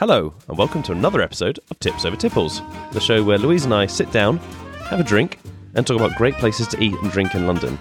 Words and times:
Hello, 0.00 0.32
and 0.48 0.56
welcome 0.56 0.82
to 0.84 0.92
another 0.92 1.20
episode 1.20 1.60
of 1.70 1.78
Tips 1.78 2.06
Over 2.06 2.16
Tipples, 2.16 2.62
the 2.92 3.00
show 3.02 3.22
where 3.22 3.36
Louise 3.36 3.66
and 3.66 3.74
I 3.74 3.84
sit 3.84 4.10
down, 4.10 4.38
have 4.84 4.98
a 4.98 5.04
drink, 5.04 5.38
and 5.74 5.86
talk 5.86 5.98
about 5.98 6.16
great 6.16 6.32
places 6.36 6.66
to 6.68 6.82
eat 6.82 6.94
and 7.02 7.12
drink 7.12 7.34
in 7.34 7.46
London. 7.46 7.78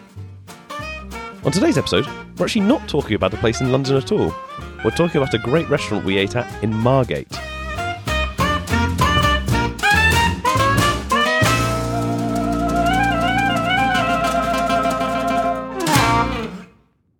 On 1.46 1.52
today's 1.54 1.78
episode, 1.78 2.06
we're 2.38 2.46
actually 2.46 2.66
not 2.66 2.90
talking 2.90 3.14
about 3.14 3.34
a 3.34 3.38
place 3.38 3.62
in 3.62 3.72
London 3.72 3.96
at 3.96 4.12
all. 4.12 4.36
We're 4.84 4.92
talking 4.92 5.22
about 5.22 5.34
a 5.34 5.38
great 5.38 5.70
restaurant 5.70 6.04
we 6.04 6.18
ate 6.18 6.36
at 6.36 6.62
in 6.62 6.74
Margate. 6.74 7.32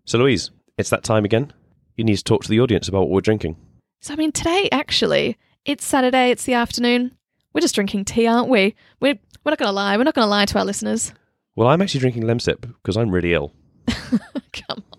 So, 0.04 0.18
Louise, 0.18 0.52
it's 0.78 0.90
that 0.90 1.06
time 1.06 1.24
again. 1.24 1.54
You 1.96 2.04
need 2.04 2.18
to 2.18 2.24
talk 2.26 2.44
to 2.44 2.50
the 2.50 2.60
audience 2.60 2.90
about 2.90 3.04
what 3.04 3.12
we're 3.12 3.22
drinking. 3.22 3.56
So, 4.02 4.14
I 4.14 4.16
mean, 4.18 4.32
today, 4.32 4.70
actually, 4.72 5.38
it's 5.66 5.86
Saturday, 5.86 6.32
it's 6.32 6.46
the 6.46 6.54
afternoon. 6.54 7.18
We're 7.54 7.62
just 7.62 7.76
drinking 7.76 8.06
tea, 8.06 8.28
aren't 8.28 8.48
we? 8.48 8.76
We're, 9.02 9.20
we're 9.44 9.52
not 9.52 9.60
going 9.60 9.68
to 9.68 9.74
lie. 9.74 9.98
We're 9.98 10.04
not 10.04 10.14
going 10.14 10.26
to 10.26 10.30
lie 10.30 10.46
to 10.46 10.60
our 10.60 10.66
listeners. 10.66 11.14
Well, 11.56 11.68
I'm 11.68 11.82
actually 11.82 12.00
drinking 12.00 12.24
Lemsip 12.24 12.62
because 12.62 12.96
I'm 12.96 13.12
really 13.12 13.34
ill. 13.34 13.52
Come 13.88 14.84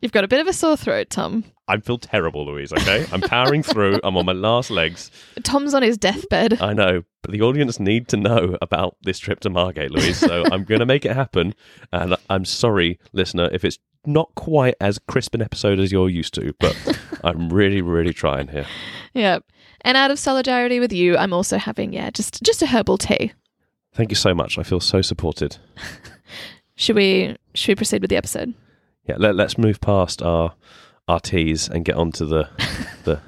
You've 0.00 0.12
got 0.12 0.24
a 0.24 0.28
bit 0.28 0.40
of 0.40 0.46
a 0.46 0.52
sore 0.52 0.76
throat, 0.76 1.10
Tom. 1.10 1.44
I 1.66 1.78
feel 1.78 1.98
terrible, 1.98 2.46
Louise, 2.46 2.72
okay? 2.72 3.04
I'm 3.12 3.20
powering 3.20 3.62
through. 3.62 4.00
I'm 4.04 4.16
on 4.16 4.24
my 4.24 4.32
last 4.32 4.70
legs. 4.70 5.10
Tom's 5.42 5.74
on 5.74 5.82
his 5.82 5.98
deathbed. 5.98 6.62
I 6.62 6.72
know, 6.72 7.02
but 7.22 7.32
the 7.32 7.42
audience 7.42 7.78
need 7.80 8.08
to 8.08 8.16
know 8.16 8.56
about 8.62 8.96
this 9.02 9.18
trip 9.18 9.40
to 9.40 9.50
Margate, 9.50 9.90
Louise. 9.90 10.18
So 10.18 10.44
I'm 10.52 10.64
going 10.64 10.78
to 10.80 10.86
make 10.86 11.04
it 11.04 11.14
happen. 11.14 11.54
And 11.92 12.16
I'm 12.30 12.44
sorry, 12.44 12.98
listener, 13.12 13.50
if 13.52 13.64
it's 13.64 13.78
not 14.06 14.34
quite 14.34 14.74
as 14.80 14.98
crisp 15.08 15.34
an 15.34 15.42
episode 15.42 15.78
as 15.78 15.92
you're 15.92 16.08
used 16.08 16.32
to, 16.34 16.54
but 16.60 16.76
I'm 17.24 17.50
really, 17.50 17.82
really 17.82 18.12
trying 18.14 18.48
here. 18.48 18.66
Yep. 19.14 19.44
And 19.82 19.96
out 19.96 20.10
of 20.10 20.18
solidarity 20.18 20.80
with 20.80 20.92
you, 20.92 21.16
I'm 21.16 21.32
also 21.32 21.58
having, 21.58 21.92
yeah, 21.92 22.10
just 22.10 22.42
just 22.42 22.62
a 22.62 22.66
herbal 22.66 22.98
tea. 22.98 23.32
Thank 23.92 24.10
you 24.10 24.16
so 24.16 24.34
much. 24.34 24.58
I 24.58 24.62
feel 24.62 24.80
so 24.80 25.02
supported. 25.02 25.56
Should 26.76 26.94
we 26.94 27.36
should 27.54 27.72
we 27.72 27.74
proceed 27.74 28.02
with 28.02 28.08
the 28.08 28.16
episode? 28.16 28.54
Yeah, 29.08 29.16
let, 29.18 29.34
let's 29.36 29.56
move 29.56 29.80
past 29.80 30.22
our 30.22 30.54
our 31.08 31.18
teas 31.18 31.68
and 31.68 31.84
get 31.84 31.96
on 31.96 32.12
to 32.12 32.26
the 32.26 32.48
the 33.04 33.20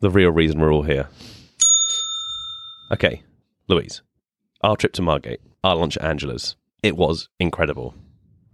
the 0.00 0.10
real 0.10 0.30
reason 0.30 0.58
we're 0.58 0.72
all 0.72 0.82
here. 0.82 1.08
Okay, 2.90 3.22
Louise, 3.68 4.02
our 4.62 4.76
trip 4.76 4.94
to 4.94 5.02
Margate, 5.02 5.40
our 5.62 5.76
lunch 5.76 5.96
at 5.98 6.04
Angela's, 6.04 6.56
it 6.82 6.96
was 6.96 7.28
incredible. 7.38 7.94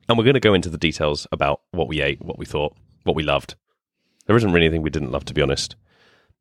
And 0.08 0.18
we're 0.18 0.24
going 0.24 0.34
to 0.34 0.40
go 0.40 0.54
into 0.54 0.68
the 0.68 0.76
details 0.76 1.26
about 1.32 1.62
what 1.70 1.88
we 1.88 2.00
ate, 2.00 2.20
what 2.20 2.38
we 2.38 2.44
thought, 2.44 2.76
what 3.04 3.16
we 3.16 3.22
loved. 3.22 3.54
There 4.26 4.36
isn't 4.36 4.52
really 4.52 4.66
anything 4.66 4.82
we 4.82 4.90
didn't 4.90 5.10
love, 5.10 5.24
to 5.26 5.34
be 5.34 5.42
honest. 5.42 5.76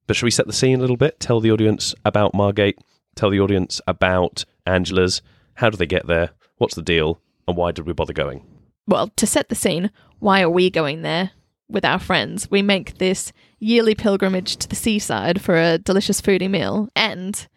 But 0.08 0.16
should 0.16 0.26
we 0.26 0.32
set 0.32 0.46
the 0.46 0.54
scene 0.54 0.78
a 0.78 0.82
little 0.82 0.98
bit? 0.98 1.20
Tell 1.20 1.40
the 1.40 1.52
audience 1.52 1.96
about 2.04 2.34
Margate, 2.34 2.80
tell 3.16 3.30
the 3.30 3.40
audience 3.40 3.80
about 3.88 4.44
Angela's. 4.66 5.22
How 5.56 5.70
do 5.70 5.78
they 5.78 5.88
get 5.88 6.06
there? 6.06 6.32
What's 6.58 6.76
the 6.76 6.82
deal? 6.82 7.22
And 7.48 7.56
why 7.56 7.72
did 7.72 7.88
we 7.88 7.94
bother 7.94 8.14
going? 8.14 8.46
Well, 8.88 9.10
to 9.16 9.28
set 9.28 9.50
the 9.50 9.56
scene, 9.56 9.92
why 10.20 10.42
are 10.42 10.50
we 10.50 10.70
going 10.70 11.02
there 11.02 11.32
with 11.68 11.86
our 11.86 12.00
friends? 12.00 12.50
We 12.52 12.62
make 12.62 12.98
this 12.98 13.32
yearly 13.60 13.96
pilgrimage 13.96 14.58
to 14.58 14.68
the 14.68 14.76
seaside 14.76 15.42
for 15.42 15.56
a 15.56 15.78
delicious 15.78 16.22
foodie 16.22 16.50
meal. 16.50 16.90
And 16.96 17.48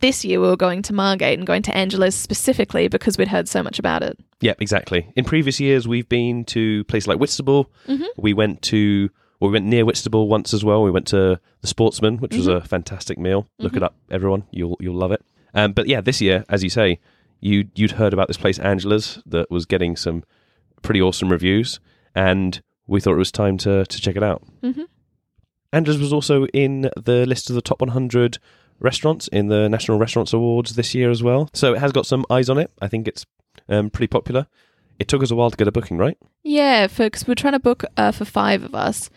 this 0.00 0.24
year 0.24 0.40
we 0.40 0.48
were 0.48 0.56
going 0.56 0.82
to 0.82 0.92
Margate 0.92 1.38
and 1.38 1.46
going 1.46 1.62
to 1.62 1.76
Angela's 1.76 2.16
specifically 2.16 2.88
because 2.88 3.16
we'd 3.16 3.28
heard 3.28 3.48
so 3.48 3.62
much 3.62 3.78
about 3.78 4.02
it. 4.02 4.18
Yeah, 4.40 4.54
exactly. 4.58 5.10
In 5.14 5.24
previous 5.24 5.60
years, 5.60 5.86
we've 5.86 6.08
been 6.08 6.44
to 6.46 6.82
places 6.84 7.06
like 7.06 7.20
Whitstable. 7.20 7.70
Mm-hmm. 7.86 8.04
We 8.16 8.34
went 8.34 8.60
to, 8.62 9.08
well, 9.38 9.50
we 9.50 9.52
went 9.52 9.66
near 9.66 9.84
Whitstable 9.84 10.26
once 10.26 10.52
as 10.52 10.64
well. 10.64 10.82
We 10.82 10.90
went 10.90 11.06
to 11.08 11.40
the 11.60 11.66
Sportsman, 11.66 12.18
which 12.18 12.34
was 12.34 12.48
a 12.48 12.56
mm-hmm. 12.56 12.66
fantastic 12.66 13.18
meal. 13.18 13.48
Look 13.58 13.72
mm-hmm. 13.72 13.78
it 13.78 13.82
up, 13.84 13.94
everyone. 14.10 14.44
You'll 14.50 14.76
you'll 14.80 14.96
love 14.96 15.12
it. 15.12 15.24
Um, 15.54 15.72
but 15.72 15.86
yeah, 15.86 16.00
this 16.00 16.20
year, 16.20 16.44
as 16.48 16.64
you 16.64 16.70
say, 16.70 16.98
you 17.38 17.68
you'd 17.76 17.92
heard 17.92 18.12
about 18.12 18.26
this 18.26 18.36
place 18.36 18.58
Angela's 18.58 19.22
that 19.26 19.48
was 19.48 19.64
getting 19.64 19.96
some 19.96 20.24
pretty 20.82 21.00
awesome 21.00 21.30
reviews, 21.30 21.80
and 22.14 22.60
we 22.86 23.00
thought 23.00 23.14
it 23.14 23.18
was 23.18 23.32
time 23.32 23.56
to 23.58 23.84
to 23.86 24.00
check 24.00 24.16
it 24.16 24.22
out. 24.22 24.42
Mhm. 24.62 24.86
Angela's 25.72 26.00
was 26.00 26.12
also 26.12 26.46
in 26.48 26.90
the 27.02 27.24
list 27.26 27.48
of 27.48 27.54
the 27.56 27.62
top 27.62 27.80
100 27.80 28.38
restaurants 28.78 29.28
in 29.28 29.46
the 29.48 29.68
National 29.68 29.98
Restaurants 29.98 30.32
Awards 30.32 30.74
this 30.74 30.94
year 30.94 31.10
as 31.10 31.22
well. 31.22 31.48
So 31.54 31.72
it 31.74 31.78
has 31.78 31.92
got 31.92 32.04
some 32.04 32.26
eyes 32.28 32.50
on 32.50 32.58
it. 32.58 32.70
I 32.82 32.88
think 32.88 33.08
it's 33.08 33.24
um, 33.68 33.88
pretty 33.88 34.08
popular. 34.08 34.46
It 34.98 35.08
took 35.08 35.22
us 35.22 35.30
a 35.30 35.34
while 35.36 35.50
to 35.50 35.56
get 35.56 35.68
a 35.68 35.72
booking, 35.72 35.96
right? 35.96 36.18
Yeah, 36.42 36.86
because 36.88 37.26
we're 37.26 37.34
trying 37.34 37.54
to 37.54 37.58
book 37.58 37.84
uh, 37.96 38.12
for 38.12 38.24
five 38.24 38.62
of 38.62 38.74
us. 38.74 39.08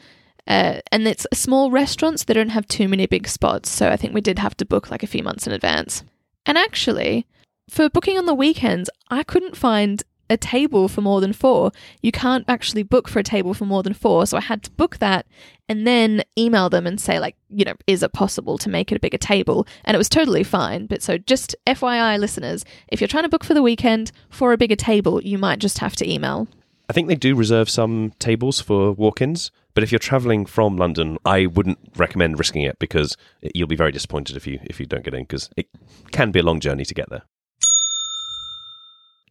Uh, 0.48 0.80
and 0.92 1.08
it's 1.08 1.28
a 1.32 1.36
small 1.36 1.72
restaurant, 1.72 2.20
so 2.20 2.24
they 2.26 2.34
don't 2.34 2.50
have 2.50 2.68
too 2.68 2.88
many 2.88 3.06
big 3.08 3.28
spots. 3.28 3.70
So 3.70 3.90
I 3.90 3.98
think 3.98 4.14
we 4.14 4.22
did 4.22 4.40
have 4.40 4.56
to 4.58 4.66
book 4.66 4.90
like 4.92 5.04
a 5.04 5.08
few 5.08 5.24
months 5.24 5.46
in 5.48 5.54
advance. 5.54 6.04
And 6.46 6.58
actually, 6.58 7.26
for 7.70 7.90
booking 7.90 8.18
on 8.18 8.28
the 8.28 8.34
weekends, 8.34 8.90
I 9.10 9.24
couldn't 9.24 9.58
find 9.58 10.04
a 10.30 10.38
table 10.38 10.88
for 10.88 11.02
more 11.02 11.22
than 11.22 11.34
four. 11.34 11.72
You 12.02 12.12
can't 12.12 12.46
actually 12.48 12.84
book 12.84 13.08
for 13.08 13.20
a 13.20 13.24
table 13.24 13.54
for 13.54 13.66
more 13.66 13.84
than 13.84 13.94
four. 13.94 14.26
So 14.26 14.38
I 14.38 14.42
had 14.42 14.64
to 14.64 14.72
book 14.72 14.98
that 14.98 15.26
and 15.68 15.86
then 15.86 16.24
email 16.38 16.70
them 16.70 16.86
and 16.88 17.00
say, 17.00 17.20
like, 17.20 17.36
you 17.50 17.66
know, 17.66 17.74
is 17.88 18.04
it 18.04 18.14
possible 18.14 18.58
to 18.60 18.70
make 18.70 18.92
it 18.92 18.96
a 18.96 19.00
bigger 19.00 19.18
table? 19.18 19.68
And 19.84 19.96
it 19.96 19.98
was 19.98 20.10
totally 20.10 20.44
fine. 20.44 20.86
But 20.86 21.02
so 21.02 21.18
just 21.18 21.56
FYI, 21.68 22.20
listeners, 22.20 22.66
if 22.88 23.02
you're 23.02 23.08
trying 23.08 23.24
to 23.24 23.30
book 23.30 23.44
for 23.44 23.54
the 23.54 23.64
weekend 23.64 24.12
for 24.30 24.54
a 24.54 24.58
bigger 24.58 24.76
table, 24.76 25.22
you 25.22 25.38
might 25.38 25.60
just 25.60 25.80
have 25.80 25.96
to 25.98 26.10
email. 26.10 26.48
I 26.90 26.94
think 26.94 27.08
they 27.08 27.16
do 27.16 27.36
reserve 27.36 27.70
some 27.70 28.14
tables 28.20 28.62
for 28.62 28.92
walk-ins, 28.92 29.52
but 29.74 29.84
if 29.84 29.92
you're 29.92 30.00
traveling 30.00 30.46
from 30.46 30.78
London, 30.78 31.18
I 31.26 31.48
wouldn't 31.48 31.80
recommend 31.96 32.38
risking 32.38 32.62
it 32.62 32.78
because 32.78 33.18
you'll 33.42 33.68
be 33.68 33.76
very 33.76 33.92
disappointed 33.92 34.38
if 34.38 34.46
you 34.46 34.60
if 34.64 34.80
you 34.80 34.86
don't 34.86 35.04
get 35.04 35.16
in 35.16 35.24
because 35.24 35.50
it 35.58 35.68
can 36.12 36.32
be 36.32 36.40
a 36.40 36.44
long 36.44 36.60
journey 36.60 36.86
to 36.86 36.94
get 36.94 37.10
there. 37.10 37.24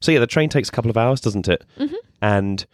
So 0.05 0.13
yeah, 0.13 0.19
the 0.19 0.27
train 0.27 0.51
takes 0.51 0.69
a 0.69 0.73
couple 0.73 0.91
of 0.91 0.99
hours, 0.99 1.21
doesn't 1.21 1.49
it? 1.49 1.65
Mhm. 1.79 1.95
And 2.21 2.67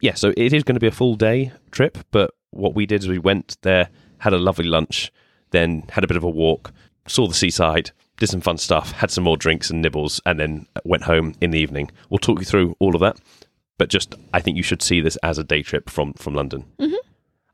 yeah, 0.00 0.12
so 0.14 0.34
it 0.36 0.52
is 0.52 0.62
going 0.64 0.74
to 0.76 0.80
be 0.80 0.86
a 0.86 0.90
full 0.92 1.14
day 1.14 1.50
trip. 1.70 1.96
But 2.10 2.32
what 2.50 2.74
we 2.74 2.84
did 2.84 3.00
is 3.02 3.08
we 3.08 3.18
went 3.18 3.56
there, 3.62 3.88
had 4.18 4.34
a 4.34 4.38
lovely 4.38 4.66
lunch, 4.66 5.10
then 5.50 5.84
had 5.90 6.04
a 6.04 6.06
bit 6.06 6.18
of 6.18 6.24
a 6.24 6.28
walk, 6.28 6.72
saw 7.08 7.26
the 7.26 7.32
seaside, 7.34 7.90
did 8.18 8.28
some 8.28 8.42
fun 8.42 8.58
stuff, 8.58 8.92
had 8.92 9.10
some 9.10 9.24
more 9.24 9.38
drinks 9.38 9.70
and 9.70 9.80
nibbles, 9.80 10.20
and 10.26 10.38
then 10.38 10.66
went 10.84 11.04
home 11.04 11.34
in 11.40 11.52
the 11.52 11.58
evening. 11.58 11.90
We'll 12.10 12.18
talk 12.18 12.38
you 12.38 12.44
through 12.44 12.76
all 12.78 12.94
of 12.94 13.00
that 13.00 13.18
but 13.76 13.88
just 13.88 14.14
I 14.32 14.40
think 14.40 14.56
you 14.56 14.62
should 14.62 14.82
see 14.82 15.00
this 15.00 15.16
as 15.24 15.36
a 15.36 15.42
day 15.42 15.62
trip 15.62 15.90
from 15.90 16.12
from 16.12 16.32
London. 16.34 16.64
Mhm. 16.78 16.94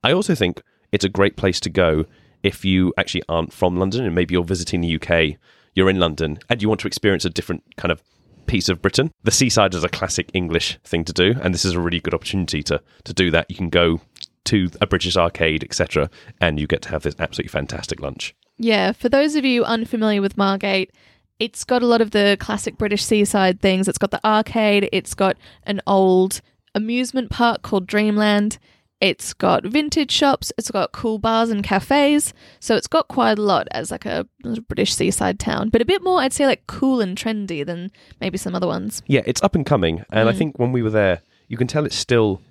I 0.05 0.13
also 0.13 0.35
think 0.35 0.61
it's 0.93 1.05
a 1.05 1.09
great 1.09 1.37
place 1.37 1.61
to 1.61 1.71
go 1.71 2.05
if 2.43 2.63
you 2.65 2.93
actually 2.99 3.23
aren't 3.29 3.53
from 3.55 3.79
London 3.79 4.05
and 4.05 4.15
maybe 4.15 4.35
you're 4.35 4.45
visiting 4.45 4.81
the 4.83 4.89
UK, 4.89 5.39
you're 5.75 5.89
in 5.89 5.99
London, 5.99 6.39
and 6.51 6.61
you 6.61 6.69
want 6.69 6.81
to 6.81 6.87
experience 6.87 7.25
a 7.25 7.31
different 7.31 7.63
kind 7.77 7.91
of 7.93 8.03
piece 8.51 8.69
of 8.69 8.83
Britain. 8.83 9.13
The 9.23 9.31
seaside 9.31 9.75
is 9.75 9.85
a 9.85 9.89
classic 9.89 10.29
English 10.35 10.79
thing 10.83 11.05
to 11.05 11.13
do, 11.13 11.35
and 11.41 11.55
this 11.55 11.65
is 11.65 11.75
a 11.75 11.81
really 11.81 12.01
good 12.01 12.15
opportunity 12.15 12.65
to 12.65 12.83
to 13.05 13.13
do 13.15 13.31
that. 13.31 13.49
You 13.49 13.57
can 13.57 13.71
go 13.71 14.01
to 14.47 14.69
a 14.81 14.87
British 14.87 15.17
arcade, 15.17 15.63
etc., 15.63 16.11
and 16.41 16.59
you 16.59 16.67
get 16.67 16.83
to 16.83 16.89
have 16.91 17.05
this 17.05 17.15
absolutely 17.21 17.51
fantastic 17.51 18.01
lunch. 18.01 18.35
Yeah, 18.59 18.91
for 18.91 19.09
those 19.09 19.37
of 19.37 19.45
you 19.45 19.65
unfamiliar 19.65 20.21
with 20.21 20.37
Margate, 20.37 20.91
it's 21.39 21.63
got 21.63 21.83
a 21.83 21.87
lot 21.87 22.01
of 22.01 22.11
the 22.11 22.37
classic 22.41 22.77
British 22.77 23.05
seaside 23.05 23.61
things. 23.61 23.87
It's 23.87 23.99
got 23.99 24.11
the 24.11 24.27
arcade, 24.27 24.89
it's 24.93 25.15
got 25.15 25.37
an 25.63 25.81
old 25.87 26.41
amusement 26.75 27.31
park 27.31 27.63
called 27.63 27.87
Dreamland, 27.87 28.59
it's 29.01 29.33
got 29.35 29.65
vintage 29.65 30.11
shops, 30.11 30.53
it's 30.59 30.71
got 30.71 30.93
cool 30.93 31.19
bars 31.19 31.51
and 31.51 31.63
cafes. 31.65 32.35
So 32.61 32.77
it's 32.77 32.87
got 32.87 33.09
quite 33.09 33.39
a 33.39 33.43
lot 33.43 33.67
as 33.71 33.91
like 33.91 34.07
a 34.07 34.27
British 34.69 34.95
seaside 34.95 35.39
town, 35.39 35.71
but 35.71 35.81
a 35.81 35.87
bit 35.87 36.03
more, 36.03 36.21
I'd 36.21 36.33
say, 36.33 36.47
like 36.47 36.67
cool 36.67 37.01
and 37.01 37.17
trendy 37.17 37.65
than 37.65 37.91
maybe 38.21 38.37
some 38.39 38.55
other 38.55 38.67
ones. 38.67 39.03
Yeah, 39.07 39.23
it's 39.27 39.43
up 39.43 39.55
and 39.55 39.65
coming, 39.65 40.05
and 40.13 40.29
I 40.29 40.33
Mm. 40.33 40.39
think 40.39 40.59
when 40.59 40.73
we 40.73 40.83
were 40.83 40.91
there, 40.91 41.23
you 41.49 41.57
can 41.57 41.67
tell 41.67 41.85
it's 41.87 41.97
still. 41.97 42.43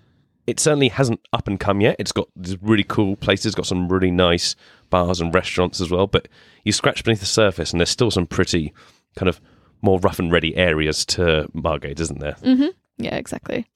It 0.48 0.60
certainly 0.60 0.88
hasn't 0.90 1.20
up 1.32 1.48
and 1.48 1.60
come 1.60 1.80
yet. 1.80 1.96
It's 2.00 2.12
got 2.12 2.28
these 2.36 2.58
really 2.60 2.84
cool 2.84 3.16
places, 3.16 3.54
got 3.54 3.68
some 3.68 3.88
really 3.88 4.10
nice 4.10 4.56
bars 4.90 5.22
and 5.22 5.32
restaurants 5.32 5.80
as 5.80 5.92
well. 5.92 6.08
But 6.08 6.28
you 6.64 6.72
scratch 6.72 7.04
beneath 7.04 7.20
the 7.20 7.28
surface, 7.28 7.72
and 7.72 7.80
there's 7.80 7.92
still 7.92 8.10
some 8.10 8.26
pretty 8.26 8.74
kind 9.16 9.30
of 9.30 9.40
more 9.84 10.00
rough 10.00 10.18
and 10.18 10.32
ready 10.32 10.56
areas 10.58 11.06
to 11.06 11.48
Margate, 11.54 12.00
isn't 12.00 12.20
there? 12.20 12.36
Mm-hmm. 12.42 12.70
Yeah, 12.98 13.16
exactly. 13.16 13.68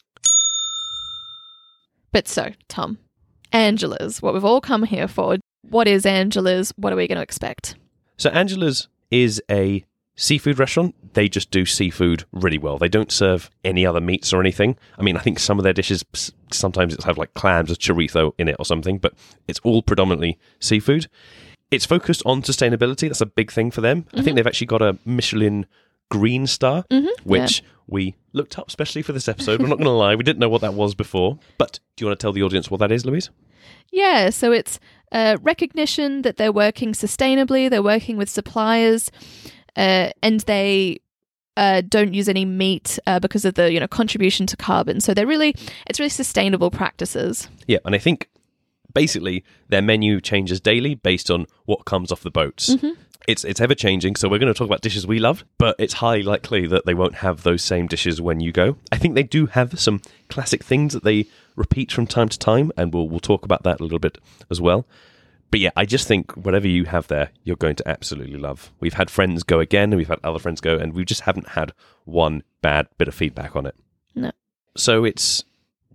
But 2.13 2.27
so, 2.27 2.51
Tom, 2.69 2.99
Angela's, 3.51 4.21
what 4.21 4.33
we've 4.33 4.45
all 4.45 4.61
come 4.61 4.83
here 4.83 5.09
for. 5.09 5.37
What 5.63 5.87
is 5.87 6.05
Angela's? 6.05 6.71
What 6.77 6.93
are 6.93 6.95
we 6.95 7.07
going 7.07 7.17
to 7.17 7.23
expect? 7.23 7.75
So 8.17 8.29
Angela's 8.29 8.87
is 9.11 9.41
a 9.49 9.83
seafood 10.15 10.59
restaurant. 10.59 10.95
They 11.13 11.27
just 11.27 11.49
do 11.49 11.65
seafood 11.65 12.25
really 12.31 12.59
well. 12.59 12.77
They 12.77 12.87
don't 12.87 13.11
serve 13.11 13.49
any 13.63 13.85
other 13.85 13.99
meats 13.99 14.31
or 14.31 14.39
anything. 14.39 14.77
I 14.97 15.01
mean, 15.01 15.17
I 15.17 15.21
think 15.21 15.39
some 15.39 15.57
of 15.57 15.63
their 15.63 15.73
dishes 15.73 16.05
sometimes 16.51 16.93
it's 16.93 17.03
have 17.05 17.17
like 17.17 17.33
clams 17.33 17.71
or 17.71 17.75
chorizo 17.75 18.33
in 18.37 18.47
it 18.47 18.55
or 18.59 18.65
something, 18.65 18.99
but 18.99 19.13
it's 19.47 19.59
all 19.63 19.81
predominantly 19.81 20.37
seafood. 20.59 21.07
It's 21.71 21.85
focused 21.85 22.21
on 22.27 22.43
sustainability. 22.43 23.07
That's 23.07 23.21
a 23.21 23.25
big 23.25 23.51
thing 23.51 23.71
for 23.71 23.81
them. 23.81 24.05
I 24.09 24.17
think 24.17 24.27
mm-hmm. 24.27 24.35
they've 24.35 24.47
actually 24.47 24.67
got 24.67 24.83
a 24.83 24.99
Michelin 25.05 25.65
green 26.13 26.45
star, 26.45 26.85
which 27.23 27.63
we 27.87 28.15
looked 28.33 28.57
up 28.59 28.67
especially 28.67 29.01
for 29.01 29.13
this 29.13 29.27
episode. 29.27 29.61
We're 29.61 29.67
not 29.67 29.77
going 29.77 29.85
to 29.85 29.91
lie, 29.91 30.15
we 30.15 30.23
didn't 30.23 30.39
know 30.39 30.49
what 30.49 30.61
that 30.61 30.73
was 30.73 30.95
before. 30.95 31.39
But 31.57 31.79
do 31.95 32.03
you 32.03 32.07
want 32.07 32.19
to 32.19 32.23
tell 32.23 32.31
the 32.31 32.43
audience 32.43 32.69
what 32.69 32.79
that 32.79 32.91
is, 32.91 33.05
Louise? 33.05 33.29
Yeah, 33.91 34.29
so 34.29 34.51
it's 34.51 34.79
uh, 35.11 35.37
recognition 35.41 36.21
that 36.21 36.37
they're 36.37 36.51
working 36.51 36.93
sustainably, 36.93 37.69
they're 37.69 37.83
working 37.83 38.17
with 38.17 38.29
suppliers, 38.29 39.11
uh, 39.75 40.09
and 40.21 40.41
they 40.41 40.99
uh, 41.57 41.81
don't 41.87 42.13
use 42.13 42.29
any 42.29 42.45
meat 42.45 42.99
uh, 43.05 43.19
because 43.19 43.45
of 43.45 43.53
the 43.55 43.71
you 43.71 43.79
know 43.79 43.87
contribution 43.87 44.47
to 44.47 44.57
carbon. 44.57 45.01
So 45.01 45.13
they're 45.13 45.27
really 45.27 45.55
it's 45.87 45.99
really 45.99 46.09
sustainable 46.09 46.71
practices. 46.71 47.47
Yeah, 47.67 47.79
and 47.85 47.95
I 47.95 47.99
think 47.99 48.29
basically 48.93 49.43
their 49.69 49.81
menu 49.81 50.21
changes 50.21 50.59
daily 50.59 50.95
based 50.95 51.29
on 51.29 51.47
what 51.65 51.85
comes 51.85 52.11
off 52.11 52.21
the 52.21 52.31
boats. 52.31 52.75
Mm-hmm. 52.75 52.99
It's 53.25 53.45
it's 53.45 53.61
ever 53.61 53.73
changing, 53.73 54.17
so 54.17 54.27
we're 54.27 54.39
going 54.39 54.53
to 54.53 54.57
talk 54.57 54.67
about 54.67 54.81
dishes 54.81 55.07
we 55.07 55.17
love, 55.17 55.45
but 55.57 55.77
it's 55.79 55.93
highly 55.93 56.23
likely 56.23 56.67
that 56.67 56.85
they 56.85 56.93
won't 56.93 57.15
have 57.15 57.43
those 57.43 57.61
same 57.61 57.87
dishes 57.87 58.19
when 58.19 58.41
you 58.41 58.51
go. 58.51 58.75
I 58.91 58.97
think 58.97 59.15
they 59.15 59.23
do 59.23 59.45
have 59.45 59.79
some 59.79 60.01
classic 60.29 60.61
things 60.61 60.93
that 60.93 61.05
they 61.05 61.27
repeat 61.55 61.91
from 61.91 62.05
time 62.05 62.27
to 62.27 62.37
time, 62.37 62.71
and 62.75 62.93
we'll 62.93 63.07
we'll 63.07 63.21
talk 63.21 63.45
about 63.45 63.63
that 63.63 63.79
a 63.79 63.83
little 63.83 63.99
bit 63.99 64.17
as 64.51 64.59
well. 64.59 64.85
But 65.51 65.59
yeah, 65.59 65.69
I 65.75 65.85
just 65.85 66.07
think 66.07 66.31
whatever 66.35 66.67
you 66.67 66.85
have 66.85 67.07
there, 67.07 67.29
you're 67.43 67.55
going 67.55 67.75
to 67.75 67.87
absolutely 67.87 68.39
love. 68.39 68.71
We've 68.79 68.95
had 68.95 69.11
friends 69.11 69.43
go 69.43 69.59
again, 69.59 69.93
and 69.93 69.97
we've 69.97 70.07
had 70.07 70.19
other 70.23 70.39
friends 70.39 70.59
go, 70.59 70.77
and 70.77 70.93
we 70.93 71.05
just 71.05 71.21
haven't 71.21 71.49
had 71.49 71.73
one 72.05 72.41
bad 72.61 72.87
bit 72.97 73.07
of 73.07 73.15
feedback 73.15 73.55
on 73.55 73.67
it. 73.67 73.75
No. 74.15 74.31
So 74.75 75.05
it's 75.05 75.43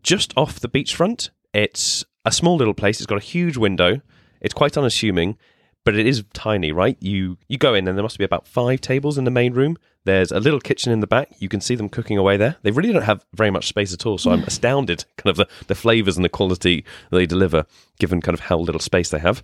just 0.02 0.32
off 0.36 0.60
the 0.60 0.68
beachfront. 0.68 1.30
It's 1.52 2.04
a 2.28 2.32
small 2.32 2.56
little 2.56 2.74
place. 2.74 3.00
It's 3.00 3.06
got 3.06 3.18
a 3.18 3.24
huge 3.24 3.56
window. 3.56 4.00
It's 4.40 4.54
quite 4.54 4.76
unassuming, 4.76 5.38
but 5.84 5.96
it 5.96 6.06
is 6.06 6.22
tiny, 6.34 6.70
right? 6.72 6.96
You 7.00 7.38
you 7.48 7.56
go 7.58 7.74
in 7.74 7.88
and 7.88 7.96
there 7.96 8.02
must 8.02 8.18
be 8.18 8.24
about 8.24 8.46
five 8.46 8.80
tables 8.80 9.18
in 9.18 9.24
the 9.24 9.30
main 9.30 9.54
room. 9.54 9.78
There's 10.04 10.30
a 10.30 10.38
little 10.38 10.60
kitchen 10.60 10.92
in 10.92 11.00
the 11.00 11.06
back. 11.06 11.30
You 11.38 11.48
can 11.48 11.60
see 11.60 11.74
them 11.74 11.88
cooking 11.88 12.18
away 12.18 12.36
there. 12.36 12.56
They 12.62 12.70
really 12.70 12.92
don't 12.92 13.02
have 13.02 13.24
very 13.34 13.50
much 13.50 13.66
space 13.66 13.92
at 13.92 14.06
all. 14.06 14.18
So 14.18 14.30
I'm 14.30 14.42
astounded, 14.52 15.04
kind 15.16 15.30
of 15.30 15.36
the, 15.36 15.48
the 15.66 15.74
flavors 15.74 16.16
and 16.16 16.24
the 16.24 16.28
quality 16.28 16.84
they 17.10 17.26
deliver, 17.26 17.66
given 17.98 18.20
kind 18.20 18.34
of 18.34 18.40
how 18.40 18.58
little 18.58 18.80
space 18.80 19.10
they 19.10 19.18
have. 19.18 19.42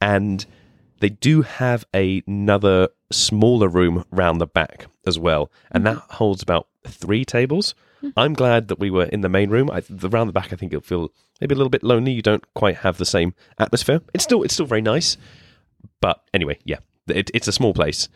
And 0.00 0.44
they 1.00 1.08
do 1.08 1.42
have 1.42 1.84
a- 1.94 2.22
another 2.26 2.88
smaller 3.10 3.68
room 3.68 4.04
round 4.10 4.40
the 4.40 4.46
back 4.46 4.86
as 5.06 5.18
well, 5.18 5.50
and 5.70 5.84
mm-hmm. 5.84 5.96
that 5.96 6.14
holds 6.16 6.42
about 6.42 6.68
three 6.86 7.24
tables. 7.24 7.74
I'm 8.16 8.34
glad 8.34 8.68
that 8.68 8.78
we 8.78 8.90
were 8.90 9.04
in 9.04 9.20
the 9.20 9.28
main 9.28 9.50
room. 9.50 9.70
I, 9.70 9.80
the 9.88 10.08
round 10.08 10.28
the 10.28 10.32
back, 10.32 10.52
I 10.52 10.56
think 10.56 10.72
it'll 10.72 10.82
feel 10.82 11.12
maybe 11.40 11.54
a 11.54 11.56
little 11.58 11.70
bit 11.70 11.82
lonely. 11.82 12.12
You 12.12 12.22
don't 12.22 12.44
quite 12.54 12.76
have 12.78 12.96
the 12.98 13.04
same 13.04 13.34
atmosphere. 13.58 14.00
It's 14.14 14.24
still 14.24 14.42
it's 14.42 14.54
still 14.54 14.66
very 14.66 14.82
nice, 14.82 15.16
but 16.00 16.22
anyway, 16.32 16.58
yeah, 16.64 16.78
it, 17.08 17.30
it's 17.34 17.48
a 17.48 17.52
small 17.52 17.74
place, 17.74 18.08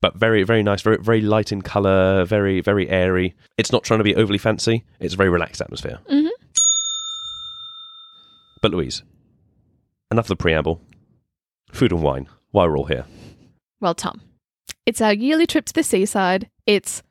but 0.00 0.16
very 0.16 0.42
very 0.44 0.62
nice, 0.62 0.82
very 0.82 0.98
very 0.98 1.20
light 1.20 1.50
in 1.52 1.62
color, 1.62 2.24
very 2.24 2.60
very 2.60 2.88
airy. 2.88 3.34
It's 3.58 3.72
not 3.72 3.82
trying 3.84 3.98
to 3.98 4.04
be 4.04 4.14
overly 4.14 4.38
fancy. 4.38 4.84
It's 5.00 5.14
a 5.14 5.16
very 5.16 5.30
relaxed 5.30 5.60
atmosphere. 5.60 5.98
Mhm. 6.10 6.28
But 8.62 8.72
Louise, 8.72 9.02
enough 10.10 10.24
of 10.26 10.28
the 10.28 10.36
preamble. 10.36 10.80
Food 11.72 11.92
and 11.92 12.02
wine. 12.02 12.28
Why 12.52 12.64
we're 12.64 12.78
all 12.78 12.84
here. 12.86 13.04
Well, 13.80 13.94
Tom, 13.94 14.20
it's 14.86 15.00
our 15.00 15.12
yearly 15.12 15.46
trip 15.46 15.66
to 15.66 15.72
the 15.74 15.82
seaside. 15.82 16.48
It's 16.64 17.02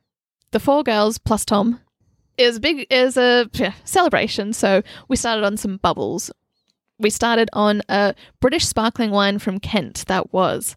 the 0.51 0.59
four 0.59 0.83
girls 0.83 1.17
plus 1.17 1.45
Tom. 1.45 1.79
It 2.37 2.47
was 2.47 2.59
big. 2.59 2.87
Was 2.91 3.17
a 3.17 3.49
celebration. 3.83 4.53
So 4.53 4.81
we 5.07 5.15
started 5.15 5.45
on 5.45 5.57
some 5.57 5.77
bubbles. 5.77 6.31
We 6.99 7.09
started 7.09 7.49
on 7.53 7.81
a 7.89 8.15
British 8.39 8.65
sparkling 8.65 9.11
wine 9.11 9.39
from 9.39 9.59
Kent 9.59 10.05
that 10.07 10.33
was 10.33 10.75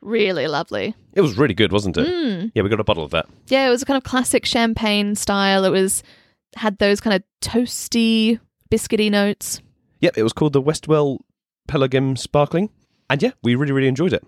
really 0.00 0.46
lovely. 0.48 0.94
It 1.12 1.20
was 1.20 1.36
really 1.36 1.54
good, 1.54 1.72
wasn't 1.72 1.96
it? 1.96 2.06
Mm. 2.06 2.52
Yeah, 2.54 2.62
we 2.62 2.68
got 2.68 2.80
a 2.80 2.84
bottle 2.84 3.04
of 3.04 3.10
that. 3.10 3.26
Yeah, 3.48 3.66
it 3.66 3.70
was 3.70 3.82
a 3.82 3.86
kind 3.86 3.96
of 3.96 4.02
classic 4.02 4.46
champagne 4.46 5.14
style. 5.14 5.64
It 5.64 5.70
was 5.70 6.02
had 6.56 6.78
those 6.78 7.00
kind 7.00 7.14
of 7.14 7.22
toasty, 7.40 8.40
biscuity 8.70 9.10
notes. 9.10 9.60
Yep, 10.00 10.18
it 10.18 10.22
was 10.22 10.32
called 10.32 10.52
the 10.52 10.62
Westwell 10.62 11.18
Pelagos 11.68 12.20
Sparkling. 12.20 12.70
And 13.08 13.22
yeah, 13.22 13.32
we 13.42 13.54
really, 13.54 13.72
really 13.72 13.88
enjoyed 13.88 14.12
it. 14.12 14.24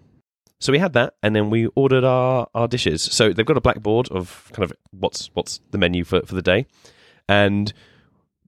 So 0.62 0.70
we 0.72 0.78
had 0.78 0.92
that, 0.92 1.14
and 1.24 1.34
then 1.34 1.50
we 1.50 1.66
ordered 1.74 2.04
our, 2.04 2.46
our 2.54 2.68
dishes. 2.68 3.02
So 3.02 3.32
they've 3.32 3.44
got 3.44 3.56
a 3.56 3.60
blackboard 3.60 4.08
of 4.10 4.48
kind 4.52 4.62
of 4.64 4.72
what's 4.92 5.28
what's 5.34 5.60
the 5.72 5.78
menu 5.78 6.04
for, 6.04 6.22
for 6.24 6.34
the 6.36 6.42
day. 6.42 6.66
And 7.28 7.72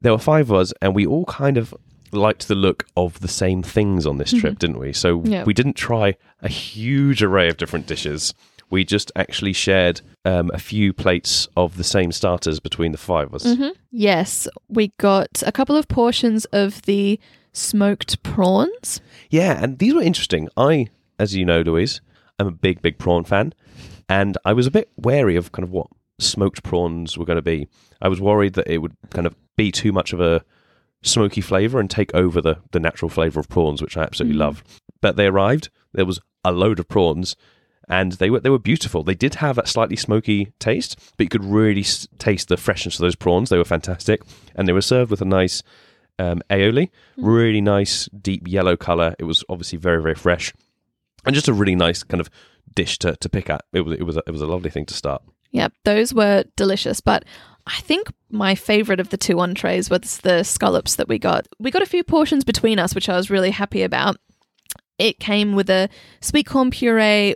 there 0.00 0.12
were 0.12 0.18
five 0.18 0.48
of 0.50 0.56
us, 0.56 0.72
and 0.80 0.94
we 0.94 1.04
all 1.06 1.24
kind 1.24 1.56
of 1.58 1.74
liked 2.12 2.46
the 2.46 2.54
look 2.54 2.86
of 2.96 3.18
the 3.18 3.28
same 3.28 3.62
things 3.64 4.06
on 4.06 4.18
this 4.18 4.32
trip, 4.32 4.60
didn't 4.60 4.78
we? 4.78 4.92
So 4.92 5.22
Yeah. 5.24 5.42
we 5.42 5.52
didn't 5.54 5.74
try 5.74 6.14
a 6.40 6.48
huge 6.48 7.22
array 7.22 7.48
of 7.48 7.56
different 7.56 7.88
dishes. 7.88 8.32
We 8.70 8.84
just 8.84 9.10
actually 9.16 9.52
shared 9.52 10.00
um, 10.24 10.50
a 10.54 10.58
few 10.58 10.92
plates 10.92 11.48
of 11.56 11.76
the 11.76 11.84
same 11.84 12.12
starters 12.12 12.60
between 12.60 12.92
the 12.92 12.98
five 12.98 13.26
of 13.28 13.34
us. 13.34 13.44
Mm-hmm. 13.44 13.70
Yes, 13.90 14.46
we 14.68 14.92
got 14.98 15.42
a 15.44 15.50
couple 15.52 15.76
of 15.76 15.88
portions 15.88 16.44
of 16.46 16.82
the 16.82 17.18
smoked 17.52 18.22
prawns. 18.22 19.00
Yeah, 19.30 19.60
and 19.62 19.78
these 19.78 19.94
were 19.94 20.02
interesting. 20.02 20.48
I, 20.56 20.88
as 21.18 21.34
you 21.34 21.44
know, 21.44 21.60
Louise, 21.62 22.00
I'm 22.38 22.46
a 22.46 22.52
big, 22.52 22.82
big 22.82 22.98
prawn 22.98 23.24
fan, 23.24 23.54
and 24.08 24.36
I 24.44 24.52
was 24.52 24.66
a 24.66 24.70
bit 24.70 24.90
wary 24.96 25.36
of 25.36 25.52
kind 25.52 25.64
of 25.64 25.70
what 25.70 25.86
smoked 26.18 26.62
prawns 26.62 27.16
were 27.18 27.24
going 27.24 27.36
to 27.36 27.42
be. 27.42 27.66
I 28.00 28.08
was 28.08 28.20
worried 28.20 28.54
that 28.54 28.68
it 28.68 28.78
would 28.78 28.96
kind 29.10 29.26
of 29.26 29.34
be 29.56 29.70
too 29.70 29.92
much 29.92 30.12
of 30.12 30.20
a 30.20 30.44
smoky 31.02 31.40
flavour 31.40 31.80
and 31.80 31.90
take 31.90 32.14
over 32.14 32.40
the, 32.40 32.56
the 32.72 32.80
natural 32.80 33.08
flavour 33.08 33.40
of 33.40 33.48
prawns, 33.48 33.82
which 33.82 33.96
I 33.96 34.02
absolutely 34.02 34.38
love. 34.38 34.62
But 35.00 35.16
they 35.16 35.26
arrived. 35.26 35.70
There 35.92 36.06
was 36.06 36.20
a 36.44 36.52
load 36.52 36.78
of 36.78 36.88
prawns, 36.88 37.36
and 37.88 38.12
they 38.12 38.30
were 38.30 38.40
they 38.40 38.50
were 38.50 38.58
beautiful. 38.58 39.02
They 39.02 39.14
did 39.14 39.36
have 39.36 39.56
that 39.56 39.68
slightly 39.68 39.96
smoky 39.96 40.52
taste, 40.58 40.98
but 41.16 41.24
you 41.24 41.28
could 41.28 41.44
really 41.44 41.82
s- 41.82 42.08
taste 42.18 42.48
the 42.48 42.56
freshness 42.56 42.96
of 42.96 43.02
those 43.02 43.16
prawns. 43.16 43.50
They 43.50 43.58
were 43.58 43.64
fantastic, 43.64 44.22
and 44.54 44.66
they 44.66 44.72
were 44.72 44.80
served 44.80 45.10
with 45.10 45.20
a 45.20 45.26
nice 45.26 45.62
um, 46.18 46.40
aioli, 46.48 46.90
really 47.16 47.60
nice 47.60 48.06
deep 48.08 48.48
yellow 48.48 48.76
color. 48.76 49.14
It 49.18 49.24
was 49.24 49.44
obviously 49.48 49.78
very 49.78 50.02
very 50.02 50.14
fresh, 50.14 50.52
and 51.26 51.34
just 51.34 51.48
a 51.48 51.52
really 51.52 51.74
nice 51.74 52.02
kind 52.02 52.20
of 52.20 52.30
dish 52.74 52.98
to, 53.00 53.16
to 53.16 53.28
pick 53.28 53.50
at. 53.50 53.64
It 53.72 53.82
was 53.82 53.98
it 53.98 54.02
was 54.04 54.16
a, 54.16 54.22
it 54.26 54.30
was 54.30 54.40
a 54.40 54.46
lovely 54.46 54.70
thing 54.70 54.86
to 54.86 54.94
start. 54.94 55.22
Yep, 55.52 55.72
those 55.84 56.12
were 56.12 56.44
delicious. 56.56 57.00
But 57.00 57.24
I 57.66 57.80
think 57.80 58.12
my 58.30 58.54
favorite 58.54 59.00
of 59.00 59.10
the 59.10 59.16
two 59.16 59.40
entrees 59.40 59.88
was 59.88 60.18
the 60.18 60.42
scallops 60.42 60.96
that 60.96 61.08
we 61.08 61.18
got. 61.18 61.46
We 61.58 61.70
got 61.70 61.82
a 61.82 61.86
few 61.86 62.04
portions 62.04 62.44
between 62.44 62.78
us, 62.78 62.94
which 62.94 63.08
I 63.08 63.16
was 63.16 63.30
really 63.30 63.50
happy 63.50 63.82
about. 63.82 64.16
It 64.98 65.18
came 65.20 65.54
with 65.54 65.70
a 65.70 65.88
sweet 66.20 66.46
corn 66.46 66.70
puree, 66.70 67.34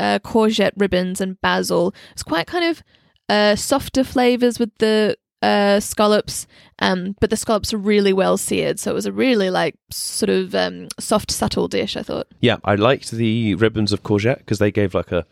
uh, 0.00 0.18
courgette 0.18 0.72
ribbons, 0.76 1.20
and 1.20 1.40
basil. 1.40 1.94
It's 2.12 2.22
quite 2.22 2.46
kind 2.46 2.64
of 2.64 2.82
uh, 3.28 3.56
softer 3.56 4.04
flavors 4.04 4.58
with 4.58 4.76
the 4.78 5.16
uh, 5.42 5.80
scallops, 5.80 6.46
um, 6.78 7.16
but 7.20 7.30
the 7.30 7.36
scallops 7.36 7.74
are 7.74 7.78
really 7.78 8.12
well 8.12 8.36
seared, 8.36 8.78
so 8.78 8.90
it 8.90 8.94
was 8.94 9.06
a 9.06 9.12
really 9.12 9.50
like 9.50 9.74
sort 9.90 10.30
of 10.30 10.54
um, 10.54 10.88
soft, 10.98 11.30
subtle 11.30 11.68
dish. 11.68 11.96
I 11.96 12.02
thought. 12.02 12.28
Yeah, 12.40 12.56
I 12.64 12.76
liked 12.76 13.10
the 13.10 13.54
ribbons 13.56 13.92
of 13.92 14.02
courgette 14.02 14.38
because 14.38 14.58
they 14.58 14.70
gave 14.70 14.94
like 14.94 15.12
a 15.12 15.26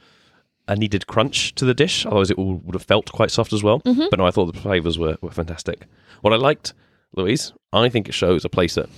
a 0.69 0.77
needed 0.77 1.07
crunch 1.07 1.55
to 1.57 1.65
the 1.65 1.75
dish. 1.75 2.07
Otherwise, 2.07 2.31
it 2.31 2.39
all 2.39 2.57
would 2.65 2.75
have 2.75 2.85
felt 2.85 3.11
quite 3.13 3.31
soft 3.31 3.53
as 3.53 3.63
well. 3.63 3.81
But 4.11 4.19
no, 4.19 4.27
I 4.27 4.31
thought 4.31 4.53
the 4.53 4.61
flavors 4.61 4.99
were, 4.99 5.17
were 5.21 5.33
fantastic. 5.33 5.87
What 6.21 6.33
I 6.33 6.37
liked, 6.37 6.75
Louise, 7.17 7.53
I 7.73 7.89
think 7.89 8.09
it 8.09 8.13
shows 8.13 8.45
a 8.45 8.49
place 8.49 8.75
that 8.77 8.89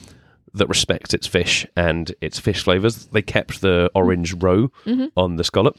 that 0.54 0.68
respects 0.68 1.14
its 1.14 1.26
fish 1.26 1.66
and 1.74 2.14
its 2.20 2.38
fish 2.38 2.62
flavors. 2.62 3.06
They 3.06 3.22
kept 3.22 3.62
the 3.62 3.90
orange 3.94 4.34
roe 4.34 4.70
on 5.16 5.36
the 5.36 5.44
scallop, 5.44 5.78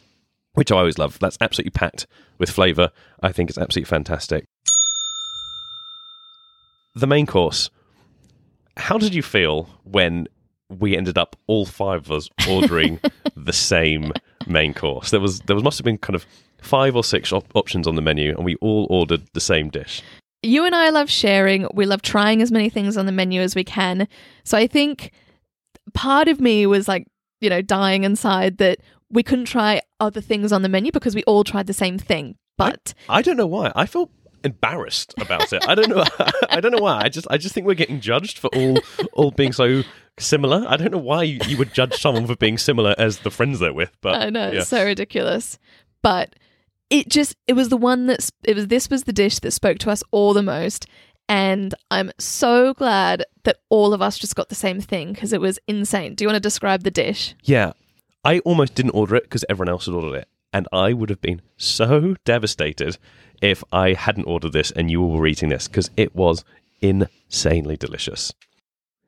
which 0.53 0.71
I 0.71 0.77
always 0.77 0.97
love. 0.97 1.19
That's 1.19 1.37
absolutely 1.39 1.71
packed 1.71 2.07
with 2.39 2.49
flavor. 2.49 2.89
I 3.21 3.31
think 3.31 3.51
it's 3.51 3.59
absolutely 3.59 3.89
fantastic. 3.89 4.45
The 6.95 7.07
main 7.07 7.25
course. 7.25 7.69
How 8.77 8.97
did 8.97 9.13
you 9.13 9.21
feel 9.23 9.69
when 9.83 10.27
we 10.69 10.95
ended 10.97 11.17
up 11.17 11.35
all 11.47 11.65
five 11.65 12.05
of 12.05 12.11
us 12.11 12.29
ordering 12.49 12.99
the 13.35 13.53
same 13.53 14.11
main 14.47 14.73
course? 14.73 15.11
There 15.11 15.19
was 15.19 15.39
there 15.41 15.55
was 15.55 15.63
must 15.63 15.77
have 15.77 15.85
been 15.85 15.97
kind 15.97 16.15
of 16.15 16.25
five 16.61 16.95
or 16.95 17.03
six 17.03 17.31
op- 17.33 17.55
options 17.55 17.87
on 17.87 17.95
the 17.95 18.01
menu, 18.01 18.35
and 18.35 18.45
we 18.45 18.55
all 18.55 18.87
ordered 18.89 19.21
the 19.33 19.41
same 19.41 19.69
dish. 19.69 20.01
you 20.43 20.65
and 20.65 20.75
I 20.75 20.89
love 20.89 21.09
sharing. 21.09 21.67
We 21.73 21.85
love 21.85 22.01
trying 22.01 22.41
as 22.41 22.51
many 22.51 22.69
things 22.69 22.97
on 22.97 23.05
the 23.05 23.11
menu 23.11 23.41
as 23.41 23.55
we 23.55 23.63
can. 23.63 24.07
So 24.43 24.57
I 24.57 24.67
think 24.67 25.11
part 25.93 26.27
of 26.27 26.39
me 26.41 26.65
was 26.65 26.87
like, 26.87 27.05
you 27.41 27.49
know, 27.49 27.61
dying 27.61 28.03
inside 28.03 28.57
that 28.57 28.79
we 29.09 29.23
couldn't 29.23 29.45
try 29.45 29.81
other 29.99 30.21
things 30.21 30.51
on 30.51 30.61
the 30.61 30.69
menu 30.69 30.91
because 30.91 31.15
we 31.15 31.23
all 31.23 31.43
tried 31.43 31.67
the 31.67 31.73
same 31.73 31.97
thing. 31.97 32.35
But 32.57 32.93
I 33.09 33.21
don't 33.21 33.37
know 33.37 33.47
why. 33.47 33.71
I 33.75 33.85
felt 33.85 34.09
embarrassed 34.43 35.13
about 35.17 35.53
it. 35.53 35.67
I 35.67 35.75
don't 35.75 35.89
know. 35.89 36.03
I 36.49 36.59
don't 36.59 36.71
know 36.71 36.81
why. 36.81 37.01
I 37.03 37.09
just 37.09 37.27
I 37.29 37.37
just 37.37 37.53
think 37.53 37.67
we're 37.67 37.73
getting 37.73 37.99
judged 37.99 38.37
for 38.37 38.47
all 38.55 38.77
all 39.13 39.31
being 39.31 39.53
so 39.53 39.83
similar. 40.19 40.65
I 40.67 40.77
don't 40.77 40.91
know 40.91 40.97
why 40.97 41.23
you, 41.23 41.39
you 41.47 41.57
would 41.57 41.73
judge 41.73 41.95
someone 41.95 42.27
for 42.27 42.35
being 42.35 42.57
similar 42.57 42.95
as 42.97 43.19
the 43.19 43.31
friends 43.31 43.59
they're 43.59 43.73
with. 43.73 43.95
But 44.01 44.15
I 44.15 44.29
know 44.29 44.51
yeah. 44.51 44.59
it's 44.59 44.69
so 44.69 44.83
ridiculous. 44.83 45.57
But 46.01 46.35
it 46.89 47.09
just 47.09 47.35
it 47.47 47.53
was 47.53 47.69
the 47.69 47.77
one 47.77 48.07
that's 48.07 48.31
it 48.43 48.55
was 48.55 48.67
this 48.67 48.89
was 48.89 49.03
the 49.03 49.13
dish 49.13 49.39
that 49.39 49.51
spoke 49.51 49.79
to 49.79 49.91
us 49.91 50.03
all 50.11 50.33
the 50.33 50.43
most. 50.43 50.87
And 51.29 51.73
I'm 51.89 52.11
so 52.19 52.73
glad 52.73 53.23
that 53.43 53.57
all 53.69 53.93
of 53.93 54.01
us 54.01 54.19
just 54.19 54.35
got 54.35 54.49
the 54.49 54.55
same 54.55 54.81
thing 54.81 55.13
because 55.13 55.31
it 55.31 55.39
was 55.39 55.57
insane. 55.67 56.15
Do 56.15 56.23
you 56.23 56.27
want 56.27 56.35
to 56.35 56.41
describe 56.41 56.83
the 56.83 56.91
dish? 56.91 57.33
Yeah, 57.43 57.71
I 58.25 58.39
almost 58.39 58.75
didn't 58.75 58.91
order 58.91 59.15
it 59.15 59.23
because 59.23 59.45
everyone 59.49 59.69
else 59.69 59.85
had 59.85 59.95
ordered 59.95 60.17
it, 60.17 60.27
and 60.53 60.67
I 60.71 60.93
would 60.93 61.09
have 61.09 61.21
been 61.21 61.41
so 61.57 62.15
devastated 62.23 62.97
if 63.41 63.63
I 63.73 63.93
hadn't 63.93 64.25
ordered 64.25 64.53
this 64.53 64.71
and 64.71 64.89
you 64.89 65.01
were 65.01 65.27
eating 65.27 65.49
this 65.49 65.67
because 65.67 65.89
it 65.97 66.15
was 66.15 66.45
insanely 66.81 67.75
delicious. 67.75 68.33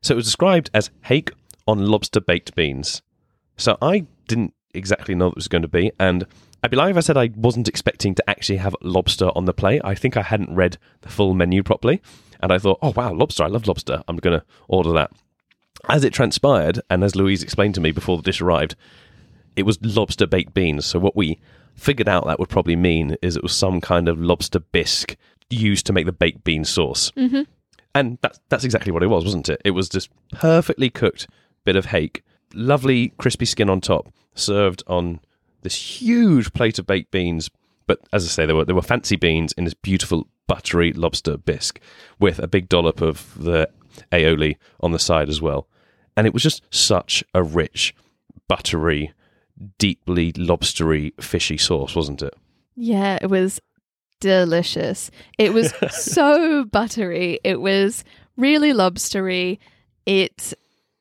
So 0.02 0.14
it 0.14 0.18
was 0.18 0.26
described 0.26 0.70
as 0.74 0.90
hake 1.04 1.32
on 1.68 1.86
lobster 1.86 2.20
baked 2.20 2.56
beans. 2.56 3.02
So 3.58 3.78
I 3.82 4.06
didn't 4.28 4.54
exactly 4.74 5.16
know 5.16 5.26
what 5.26 5.34
it 5.34 5.38
was 5.38 5.48
going 5.48 5.62
to 5.62 5.68
be, 5.68 5.92
and 6.00 6.26
I'd 6.62 6.72
be 6.72 6.78
lying 6.78 6.92
if 6.92 6.98
I 6.98 7.02
said 7.02 7.18
I 7.18 7.30
wasn't 7.36 7.68
expecting 7.68 8.16
to 8.16 8.30
actually 8.30 8.58
have 8.58 8.76
lobster 8.82 9.30
on 9.36 9.46
the 9.46 9.54
plate. 9.54 9.82
I 9.84 9.96
think 9.96 10.18
I 10.18 10.22
hadn't 10.22 10.54
read 10.54 10.78
the 11.02 11.10
full 11.10 11.34
menu 11.34 11.64
properly, 11.64 12.02
and 12.42 12.52
I 12.52 12.58
thought, 12.58 12.80
oh 12.82 12.94
wow, 12.96 13.14
lobster! 13.14 13.44
I 13.44 13.48
love 13.48 13.68
lobster. 13.68 14.04
I'm 14.08 14.18
going 14.18 14.40
to 14.40 14.46
order 14.68 14.92
that. 14.92 15.12
As 15.88 16.04
it 16.04 16.14
transpired, 16.14 16.82
and 16.90 17.04
as 17.04 17.16
Louise 17.16 17.44
explained 17.44 17.76
to 17.76 17.82
me 17.82 17.92
before 17.92 18.18
the 18.18 18.24
dish 18.24 18.42
arrived, 18.42 18.76
it 19.56 19.64
was 19.64 19.82
lobster 19.82 20.28
baked 20.28 20.54
beans. 20.54 20.86
So 20.86 21.00
what 21.00 21.16
we 21.16 21.40
figured 21.76 22.08
out 22.08 22.26
that 22.26 22.40
would 22.40 22.50
probably 22.50 22.76
mean 22.76 23.18
is 23.22 23.36
it 23.36 23.44
was 23.44 23.56
some 23.56 23.82
kind 23.82 24.08
of 24.08 24.20
lobster 24.20 24.60
bisque 24.60 25.18
used 25.50 25.86
to 25.86 25.94
make 25.94 26.06
the 26.06 26.12
baked 26.12 26.44
bean 26.44 26.66
sauce. 26.66 27.12
Mm-hmm. 27.18 27.42
And 27.94 28.18
that's 28.22 28.40
that's 28.50 28.64
exactly 28.64 28.92
what 28.92 29.04
it 29.04 29.08
was, 29.08 29.24
wasn't 29.24 29.50
it? 29.50 29.62
It 29.64 29.72
was 29.72 29.90
this 29.90 30.10
perfectly 30.34 30.90
cooked 30.90 31.28
bit 31.64 31.76
of 31.76 31.86
hake, 31.86 32.24
lovely 32.54 33.10
crispy 33.18 33.46
skin 33.46 33.70
on 33.70 33.82
top, 33.82 34.14
served 34.34 34.84
on 34.88 35.20
this 35.62 35.76
huge 35.76 36.54
plate 36.54 36.78
of 36.80 36.86
baked 36.86 37.12
beans. 37.12 37.50
But 37.88 38.00
as 38.12 38.26
I 38.26 38.28
say, 38.28 38.46
there 38.46 38.56
were 38.56 38.66
there 38.66 38.76
were 38.76 38.82
fancy 38.82 39.16
beans 39.16 39.54
in 39.54 39.64
this 39.64 39.74
beautiful 39.74 40.28
buttery 40.48 40.94
lobster 40.94 41.38
bisque 41.38 41.80
with 42.20 42.40
a 42.40 42.48
big 42.48 42.70
dollop 42.70 43.02
of 43.02 43.34
the 43.42 43.70
aioli 44.12 44.58
on 44.80 44.92
the 44.92 45.00
side 45.00 45.30
as 45.30 45.42
well. 45.42 45.68
And 46.18 46.28
it 46.28 46.34
was 46.34 46.44
just 46.44 46.62
such 46.70 47.24
a 47.34 47.44
rich, 47.44 47.94
buttery, 48.48 49.14
deeply 49.78 50.34
lobstery, 50.34 51.12
fishy 51.22 51.58
sauce, 51.58 51.96
wasn't 51.96 52.22
it? 52.22 52.34
Yeah, 52.76 53.18
it 53.22 53.30
was 53.30 53.60
delicious. 54.20 55.12
It 55.38 55.54
was 55.54 55.74
so 55.90 56.66
buttery. 56.66 57.40
It 57.44 57.62
was 57.62 58.04
really 58.38 58.74
lobstery. 58.74 59.60
It, 60.06 60.54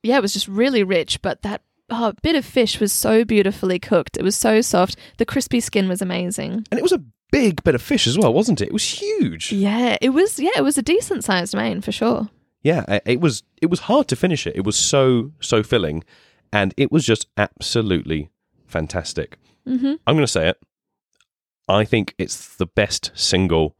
yeah, 0.02 0.18
it 0.18 0.22
was 0.22 0.32
just 0.32 0.48
really 0.48 0.84
rich, 0.84 1.20
but 1.22 1.42
that 1.42 1.62
oh, 1.90 2.12
bit 2.22 2.36
of 2.36 2.44
fish 2.44 2.80
was 2.80 2.92
so 2.92 3.24
beautifully 3.24 3.78
cooked. 3.78 4.16
It 4.16 4.22
was 4.22 4.36
so 4.36 4.60
soft. 4.60 4.96
The 5.18 5.26
crispy 5.26 5.60
skin 5.60 5.88
was 5.88 6.02
amazing. 6.02 6.66
And 6.70 6.78
it 6.78 6.82
was 6.82 6.92
a 6.92 7.02
big 7.30 7.62
bit 7.64 7.74
of 7.74 7.82
fish 7.82 8.06
as 8.06 8.18
well, 8.18 8.32
wasn't 8.32 8.60
it? 8.60 8.68
It 8.68 8.72
was 8.72 8.88
huge. 8.88 9.52
Yeah, 9.52 9.96
it 10.00 10.10
was. 10.10 10.38
Yeah, 10.38 10.52
it 10.56 10.62
was 10.62 10.78
a 10.78 10.82
decent 10.82 11.24
sized 11.24 11.54
main 11.54 11.80
for 11.80 11.92
sure. 11.92 12.28
Yeah, 12.62 13.00
it 13.04 13.20
was. 13.20 13.42
It 13.60 13.66
was 13.66 13.80
hard 13.80 14.08
to 14.08 14.16
finish 14.16 14.46
it. 14.46 14.56
It 14.56 14.64
was 14.64 14.76
so 14.76 15.32
so 15.40 15.62
filling, 15.62 16.04
and 16.52 16.72
it 16.76 16.90
was 16.90 17.04
just 17.04 17.26
absolutely 17.36 18.30
fantastic. 18.78 19.38
Mm-hmm. 19.68 19.94
I'm 20.06 20.14
going 20.16 20.26
to 20.26 20.36
say 20.38 20.48
it. 20.48 20.58
I 21.68 21.84
think 21.84 22.14
it's 22.18 22.56
the 22.56 22.66
best 22.66 23.12
single 23.14 23.76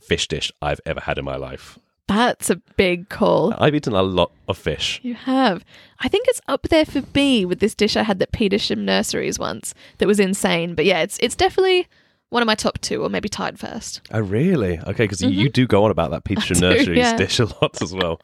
fish 0.00 0.26
dish 0.26 0.50
I've 0.62 0.80
ever 0.86 1.00
had 1.00 1.18
in 1.18 1.24
my 1.24 1.36
life. 1.36 1.78
That's 2.08 2.48
a 2.48 2.56
big 2.78 3.10
call. 3.10 3.52
I've 3.58 3.74
eaten 3.74 3.92
a 3.92 4.02
lot 4.02 4.32
of 4.48 4.56
fish. 4.56 4.98
You 5.02 5.14
have. 5.14 5.62
I 6.00 6.08
think 6.08 6.24
it's 6.28 6.40
up 6.48 6.62
there 6.70 6.86
for 6.86 7.02
B 7.02 7.44
with 7.44 7.60
this 7.60 7.74
dish 7.74 7.94
I 7.96 8.02
had 8.02 8.22
at 8.22 8.32
Petersham 8.32 8.78
Nurseries 8.78 9.38
once 9.38 9.74
that 9.98 10.08
was 10.08 10.18
insane. 10.18 10.74
But 10.74 10.86
yeah, 10.86 11.00
it's 11.02 11.18
it's 11.20 11.36
definitely 11.36 11.86
one 12.30 12.42
of 12.42 12.46
my 12.46 12.54
top 12.54 12.78
two, 12.80 13.02
or 13.04 13.10
maybe 13.10 13.28
tied 13.28 13.58
first. 13.58 14.00
Oh, 14.10 14.20
really? 14.20 14.78
Okay, 14.80 15.04
because 15.04 15.20
you 15.22 15.50
do 15.50 15.66
go 15.66 15.84
on 15.84 15.90
about 15.90 16.10
that 16.12 16.24
Petersham 16.24 16.56
Mm-hmm. 16.60 16.60
do, 16.60 16.76
Nurseries 16.78 16.98
yeah. 16.98 17.16
dish 17.16 17.38
a 17.38 17.44
lot 17.60 17.80
as 17.82 17.92
well. 17.94 18.18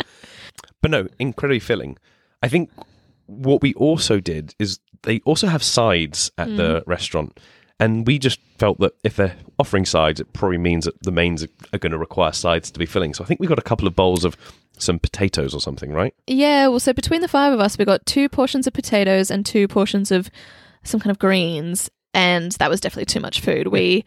but 0.80 0.90
no, 0.90 1.06
incredibly 1.18 1.60
filling. 1.60 1.98
I 2.42 2.48
think 2.48 2.70
what 3.26 3.62
we 3.62 3.74
also 3.74 4.20
did 4.20 4.54
is 4.58 4.78
they 5.02 5.20
also 5.24 5.46
have 5.48 5.62
sides 5.62 6.30
at 6.38 6.48
the 6.56 6.80
Mm. 6.80 6.86
restaurant. 6.86 7.40
And 7.80 8.06
we 8.06 8.18
just 8.18 8.38
felt 8.58 8.78
that 8.78 8.92
if 9.02 9.16
they're 9.16 9.34
offering 9.58 9.84
sides, 9.84 10.20
it 10.20 10.32
probably 10.32 10.58
means 10.58 10.84
that 10.84 11.02
the 11.02 11.10
mains 11.10 11.42
are, 11.42 11.48
are 11.72 11.78
going 11.78 11.90
to 11.92 11.98
require 11.98 12.32
sides 12.32 12.70
to 12.70 12.78
be 12.78 12.86
filling. 12.86 13.12
So 13.14 13.24
I 13.24 13.26
think 13.26 13.40
we 13.40 13.46
got 13.48 13.58
a 13.58 13.62
couple 13.62 13.88
of 13.88 13.96
bowls 13.96 14.24
of 14.24 14.36
some 14.78 14.98
potatoes 15.00 15.54
or 15.54 15.60
something, 15.60 15.90
right? 15.92 16.14
Yeah, 16.26 16.68
well, 16.68 16.78
so 16.80 16.92
between 16.92 17.20
the 17.20 17.28
five 17.28 17.52
of 17.52 17.60
us, 17.60 17.76
we 17.76 17.84
got 17.84 18.06
two 18.06 18.28
portions 18.28 18.66
of 18.66 18.72
potatoes 18.72 19.30
and 19.30 19.44
two 19.44 19.66
portions 19.68 20.10
of 20.12 20.30
some 20.84 21.00
kind 21.00 21.10
of 21.10 21.18
greens, 21.18 21.90
and 22.14 22.52
that 22.52 22.70
was 22.70 22.80
definitely 22.80 23.06
too 23.06 23.20
much 23.20 23.40
food. 23.40 23.68
We 23.68 24.04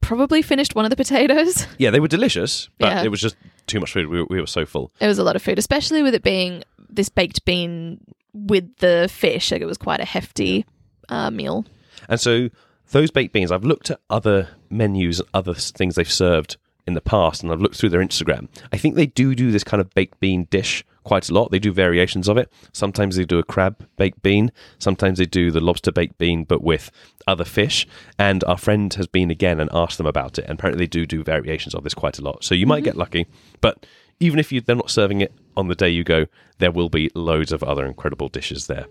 probably 0.00 0.42
finished 0.42 0.74
one 0.74 0.84
of 0.84 0.90
the 0.90 0.96
potatoes. 0.96 1.66
Yeah, 1.78 1.90
they 1.90 2.00
were 2.00 2.08
delicious, 2.08 2.68
but 2.78 2.92
Yeah. 2.92 3.04
it 3.04 3.08
was 3.10 3.20
just 3.20 3.36
too 3.66 3.80
much 3.80 3.92
food. 3.92 4.08
We, 4.08 4.22
we 4.24 4.40
were 4.40 4.46
so 4.46 4.66
full. 4.66 4.92
It 5.00 5.06
was 5.06 5.18
a 5.18 5.24
lot 5.24 5.36
of 5.36 5.42
food, 5.42 5.58
especially 5.58 6.02
with 6.02 6.14
it 6.14 6.22
being 6.22 6.62
this 6.90 7.08
baked 7.08 7.44
bean 7.44 8.00
with 8.34 8.76
the 8.76 9.08
fish. 9.10 9.50
Like 9.50 9.62
it 9.62 9.66
was 9.66 9.78
quite 9.78 10.00
a 10.00 10.04
hefty 10.04 10.66
uh, 11.08 11.30
meal. 11.30 11.64
And 12.08 12.20
so 12.20 12.50
those 12.90 13.10
baked 13.10 13.32
beans, 13.32 13.50
I've 13.50 13.64
looked 13.64 13.90
at 13.90 14.00
other 14.10 14.48
menus 14.68 15.20
and 15.20 15.28
other 15.32 15.54
things 15.54 15.94
they've 15.94 16.10
served 16.10 16.56
in 16.86 16.94
the 16.94 17.00
past, 17.00 17.42
and 17.42 17.50
I've 17.50 17.60
looked 17.60 17.76
through 17.76 17.88
their 17.88 18.04
Instagram. 18.04 18.48
I 18.72 18.76
think 18.76 18.94
they 18.94 19.06
do 19.06 19.34
do 19.34 19.50
this 19.50 19.64
kind 19.64 19.80
of 19.80 19.88
baked 19.94 20.20
bean 20.20 20.46
dish 20.50 20.84
quite 21.02 21.28
a 21.28 21.34
lot. 21.34 21.50
They 21.50 21.58
do 21.58 21.72
variations 21.72 22.28
of 22.28 22.36
it. 22.36 22.52
Sometimes 22.72 23.16
they 23.16 23.24
do 23.24 23.38
a 23.38 23.42
crab 23.42 23.86
baked 23.96 24.22
bean. 24.22 24.52
Sometimes 24.78 25.18
they 25.18 25.26
do 25.26 25.50
the 25.50 25.60
lobster 25.60 25.92
baked 25.92 26.18
bean, 26.18 26.44
but 26.44 26.62
with 26.62 26.90
other 27.26 27.44
fish. 27.44 27.86
And 28.18 28.44
our 28.44 28.58
friend 28.58 28.92
has 28.94 29.06
been 29.06 29.30
again 29.30 29.60
and 29.60 29.70
asked 29.72 29.98
them 29.98 30.06
about 30.06 30.38
it. 30.38 30.46
And 30.46 30.58
apparently 30.58 30.84
they 30.84 30.88
do 30.88 31.06
do 31.06 31.22
variations 31.22 31.74
of 31.74 31.84
this 31.84 31.94
quite 31.94 32.18
a 32.18 32.22
lot. 32.22 32.44
So 32.44 32.54
you 32.54 32.66
might 32.66 32.84
get 32.84 32.96
lucky, 32.96 33.26
but 33.60 33.86
even 34.20 34.38
if 34.38 34.52
you, 34.52 34.60
they're 34.60 34.76
not 34.76 34.90
serving 34.90 35.20
it 35.20 35.32
on 35.56 35.68
the 35.68 35.74
day 35.74 35.88
you 35.88 36.04
go, 36.04 36.26
there 36.58 36.70
will 36.70 36.88
be 36.88 37.10
loads 37.14 37.52
of 37.52 37.62
other 37.62 37.86
incredible 37.86 38.28
dishes 38.28 38.66
there. 38.66 38.86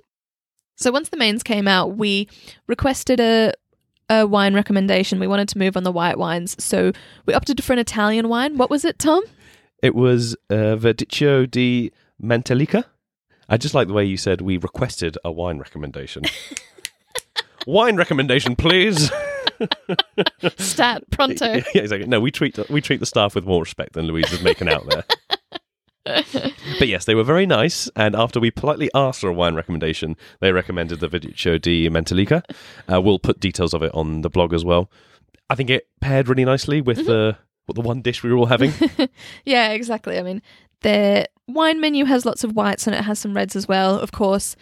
So 0.75 0.91
once 0.91 1.09
the 1.09 1.17
mains 1.17 1.43
came 1.43 1.67
out, 1.67 1.97
we 1.97 2.27
requested 2.67 3.19
a 3.19 3.53
a 4.09 4.27
wine 4.27 4.53
recommendation. 4.53 5.19
We 5.19 5.27
wanted 5.27 5.47
to 5.49 5.57
move 5.57 5.77
on 5.77 5.83
the 5.83 5.91
white 5.91 6.17
wines, 6.17 6.61
so 6.63 6.91
we 7.25 7.33
opted 7.33 7.63
for 7.63 7.73
an 7.73 7.79
Italian 7.79 8.27
wine. 8.27 8.57
What 8.57 8.69
was 8.69 8.83
it, 8.83 8.99
Tom? 8.99 9.23
It 9.81 9.95
was 9.95 10.35
uh, 10.49 10.75
Verdicchio 10.75 11.49
di 11.49 11.91
Matelica. 12.21 12.85
I 13.49 13.57
just 13.57 13.73
like 13.73 13.87
the 13.87 13.93
way 13.93 14.05
you 14.05 14.17
said 14.17 14.41
we 14.41 14.57
requested 14.57 15.17
a 15.23 15.31
wine 15.31 15.57
recommendation. 15.57 16.23
wine 17.65 17.95
recommendation, 17.95 18.55
please. 18.55 19.11
Stat 20.57 21.03
pronto. 21.11 21.45
yeah, 21.53 21.63
exactly. 21.75 22.07
No, 22.07 22.19
we 22.19 22.31
treat 22.31 22.57
we 22.69 22.81
treat 22.81 22.99
the 22.99 23.05
staff 23.05 23.35
with 23.35 23.45
more 23.45 23.61
respect 23.61 23.93
than 23.93 24.05
Louise 24.07 24.31
is 24.31 24.41
making 24.41 24.69
out 24.69 24.87
there. 24.89 25.03
but 26.79 26.87
yes, 26.87 27.05
they 27.05 27.15
were 27.15 27.23
very 27.23 27.45
nice. 27.45 27.89
And 27.95 28.15
after 28.15 28.39
we 28.39 28.51
politely 28.51 28.89
asked 28.93 29.21
for 29.21 29.29
a 29.29 29.33
wine 29.33 29.55
recommendation, 29.55 30.17
they 30.41 30.51
recommended 30.51 30.99
the 30.99 31.07
Verdicchio 31.07 31.61
di 31.61 31.87
Matelica. 31.89 32.43
Uh, 32.91 33.01
we'll 33.01 33.19
put 33.19 33.39
details 33.39 33.73
of 33.73 33.83
it 33.83 33.93
on 33.93 34.21
the 34.21 34.29
blog 34.29 34.53
as 34.53 34.65
well. 34.65 34.89
I 35.49 35.55
think 35.55 35.69
it 35.69 35.87
paired 36.01 36.27
really 36.27 36.45
nicely 36.45 36.81
with 36.81 37.05
the 37.05 37.37
what 37.65 37.75
the 37.75 37.81
one 37.81 38.01
dish 38.01 38.23
we 38.23 38.31
were 38.31 38.37
all 38.37 38.47
having. 38.47 38.73
Yeah, 39.45 39.71
exactly. 39.71 40.17
I 40.17 40.21
mean, 40.21 40.41
the 40.81 41.27
wine 41.47 41.79
menu 41.79 42.05
has 42.05 42.25
lots 42.25 42.43
of 42.43 42.53
whites 42.53 42.87
and 42.87 42.95
it 42.95 43.03
has 43.03 43.19
some 43.19 43.35
reds 43.35 43.55
as 43.55 43.67
well. 43.67 43.99
Of 43.99 44.11
course, 44.11 44.55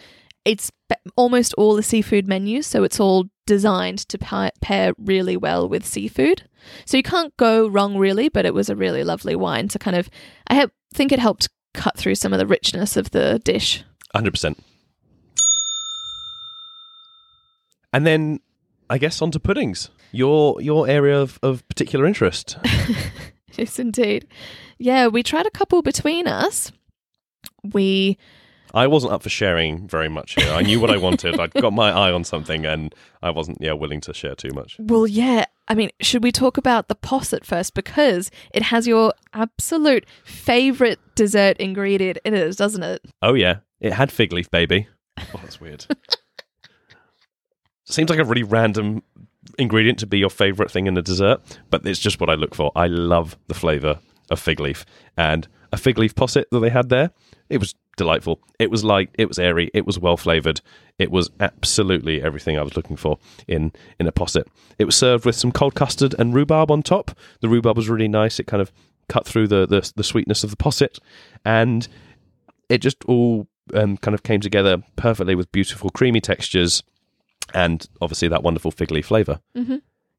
it's 0.44 0.70
almost 1.16 1.54
all 1.54 1.74
the 1.74 1.82
seafood 1.82 2.26
menu, 2.26 2.62
so 2.62 2.84
it's 2.84 3.00
all 3.00 3.26
designed 3.46 3.98
to 4.08 4.18
pair 4.60 4.92
really 4.98 5.36
well 5.36 5.68
with 5.68 5.84
seafood. 5.84 6.44
So 6.84 6.96
you 6.96 7.02
can't 7.02 7.36
go 7.36 7.68
wrong, 7.68 7.96
really. 7.96 8.28
But 8.28 8.46
it 8.46 8.54
was 8.54 8.68
a 8.68 8.76
really 8.76 9.04
lovely 9.04 9.36
wine 9.36 9.68
to 9.68 9.78
kind 9.78 9.96
of. 9.96 10.08
I 10.48 10.66
think 10.94 11.12
it 11.12 11.18
helped 11.18 11.48
cut 11.74 11.96
through 11.96 12.16
some 12.16 12.32
of 12.32 12.38
the 12.38 12.46
richness 12.46 12.96
of 12.96 13.10
the 13.10 13.40
dish. 13.44 13.84
Hundred 14.14 14.32
percent. 14.32 14.62
And 17.92 18.06
then, 18.06 18.40
I 18.88 18.98
guess 18.98 19.20
onto 19.20 19.38
puddings. 19.38 19.90
Your 20.12 20.60
your 20.60 20.88
area 20.88 21.20
of, 21.20 21.38
of 21.42 21.66
particular 21.68 22.06
interest. 22.06 22.58
Yes, 23.56 23.78
indeed. 23.78 24.26
Yeah, 24.78 25.08
we 25.08 25.22
tried 25.22 25.46
a 25.46 25.50
couple 25.50 25.82
between 25.82 26.26
us. 26.26 26.72
We 27.72 28.18
I 28.74 28.86
wasn't 28.86 29.12
up 29.12 29.22
for 29.22 29.28
sharing 29.28 29.86
very 29.86 30.08
much 30.08 30.34
here. 30.34 30.50
I 30.52 30.62
knew 30.62 30.80
what 30.80 30.90
I 30.90 30.96
wanted. 30.96 31.38
I'd 31.38 31.52
got 31.52 31.72
my 31.72 31.90
eye 31.90 32.10
on 32.10 32.24
something, 32.24 32.64
and 32.64 32.94
I 33.22 33.30
wasn't 33.30 33.58
yeah 33.60 33.72
willing 33.72 34.00
to 34.02 34.14
share 34.14 34.34
too 34.34 34.50
much. 34.54 34.76
Well, 34.78 35.06
yeah. 35.06 35.44
I 35.68 35.74
mean, 35.74 35.90
should 36.00 36.22
we 36.24 36.32
talk 36.32 36.56
about 36.56 36.88
the 36.88 36.94
posset 36.94 37.44
first? 37.44 37.74
Because 37.74 38.30
it 38.52 38.62
has 38.64 38.86
your 38.86 39.12
absolute 39.32 40.06
favorite 40.24 40.98
dessert 41.14 41.56
ingredient 41.58 42.18
in 42.24 42.34
it, 42.34 42.56
doesn't 42.56 42.82
it? 42.82 43.02
Oh 43.20 43.34
yeah, 43.34 43.58
it 43.80 43.92
had 43.92 44.10
fig 44.10 44.32
leaf, 44.32 44.50
baby. 44.50 44.88
Oh, 45.18 45.40
that's 45.42 45.60
weird. 45.60 45.86
Seems 47.84 48.08
like 48.08 48.18
a 48.18 48.24
really 48.24 48.42
random 48.42 49.02
ingredient 49.58 49.98
to 49.98 50.06
be 50.06 50.18
your 50.18 50.30
favorite 50.30 50.70
thing 50.70 50.86
in 50.86 50.96
a 50.96 51.02
dessert, 51.02 51.40
but 51.68 51.86
it's 51.86 52.00
just 52.00 52.20
what 52.20 52.30
I 52.30 52.34
look 52.34 52.54
for. 52.54 52.72
I 52.74 52.86
love 52.86 53.36
the 53.48 53.54
flavor 53.54 53.98
of 54.30 54.40
fig 54.40 54.60
leaf, 54.60 54.86
and 55.16 55.46
a 55.72 55.76
fig 55.76 55.98
leaf 55.98 56.14
posset 56.14 56.46
that 56.50 56.60
they 56.60 56.70
had 56.70 56.88
there. 56.88 57.10
It 57.50 57.58
was 57.58 57.74
delightful. 57.96 58.40
It 58.58 58.70
was 58.70 58.84
light. 58.84 59.10
It 59.14 59.28
was 59.28 59.38
airy. 59.38 59.70
It 59.74 59.86
was 59.86 59.98
well 59.98 60.16
flavored. 60.16 60.60
It 60.98 61.10
was 61.10 61.30
absolutely 61.40 62.22
everything 62.22 62.58
I 62.58 62.62
was 62.62 62.76
looking 62.76 62.96
for 62.96 63.18
in 63.46 63.72
in 63.98 64.06
a 64.06 64.12
posset. 64.12 64.46
It 64.78 64.84
was 64.84 64.96
served 64.96 65.24
with 65.24 65.36
some 65.36 65.52
cold 65.52 65.74
custard 65.74 66.14
and 66.18 66.34
rhubarb 66.34 66.70
on 66.70 66.82
top. 66.82 67.16
The 67.40 67.48
rhubarb 67.48 67.76
was 67.76 67.88
really 67.88 68.08
nice. 68.08 68.38
It 68.38 68.46
kind 68.46 68.60
of 68.60 68.72
cut 69.08 69.26
through 69.26 69.48
the 69.48 69.66
the, 69.66 69.90
the 69.96 70.04
sweetness 70.04 70.44
of 70.44 70.50
the 70.50 70.56
posset, 70.56 70.98
and 71.44 71.86
it 72.68 72.78
just 72.78 73.04
all 73.04 73.46
um, 73.74 73.96
kind 73.96 74.14
of 74.14 74.22
came 74.22 74.40
together 74.40 74.82
perfectly 74.96 75.34
with 75.34 75.50
beautiful 75.52 75.90
creamy 75.90 76.20
textures 76.20 76.82
and 77.54 77.86
obviously 78.00 78.28
that 78.28 78.42
wonderful 78.42 78.70
fig 78.70 78.90
leaf 78.90 79.06
flavor. 79.06 79.40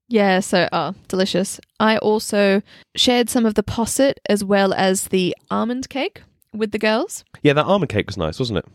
Yeah, 0.08 0.42
so 0.42 0.68
oh, 0.72 0.94
delicious. 1.08 1.60
I 1.80 1.98
also 1.98 2.62
shared 2.96 3.30
some 3.30 3.46
of 3.46 3.56
the 3.56 3.64
posset 3.64 4.20
as 4.30 4.44
well 4.44 4.74
as 4.74 5.08
the 5.08 5.36
almond 5.50 5.90
cake, 5.90 6.22
with 6.54 6.72
the 6.72 6.80
girls. 6.80 7.24
Yeah, 7.42 7.54
that 7.54 7.66
almond 7.66 7.90
cake 7.90 8.08
was 8.08 8.18
nice, 8.18 8.40
wasn't 8.40 8.60
it? 8.60 8.66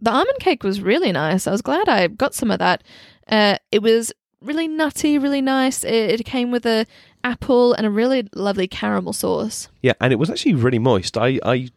The 0.00 0.10
almond 0.10 0.38
cake 0.40 0.64
was 0.64 0.80
really 0.80 1.12
nice. 1.12 1.46
I 1.46 1.52
was 1.52 1.62
glad 1.62 1.88
I 1.88 2.08
got 2.08 2.34
some 2.34 2.50
of 2.50 2.58
that. 2.58 2.82
Uh, 3.28 3.58
it 3.70 3.82
was 3.82 4.12
really 4.40 4.66
nutty, 4.66 5.18
really 5.18 5.40
nice. 5.40 5.84
It, 5.84 6.20
it 6.20 6.24
came 6.24 6.50
with 6.50 6.66
a 6.66 6.86
apple 7.24 7.72
and 7.74 7.86
a 7.86 7.90
really 7.90 8.28
lovely 8.34 8.66
caramel 8.66 9.12
sauce. 9.12 9.68
Yeah, 9.82 9.92
and 10.00 10.12
it 10.12 10.16
was 10.16 10.30
actually 10.30 10.54
really 10.54 10.80
moist. 10.80 11.16
I, 11.16 11.38
I 11.44 11.68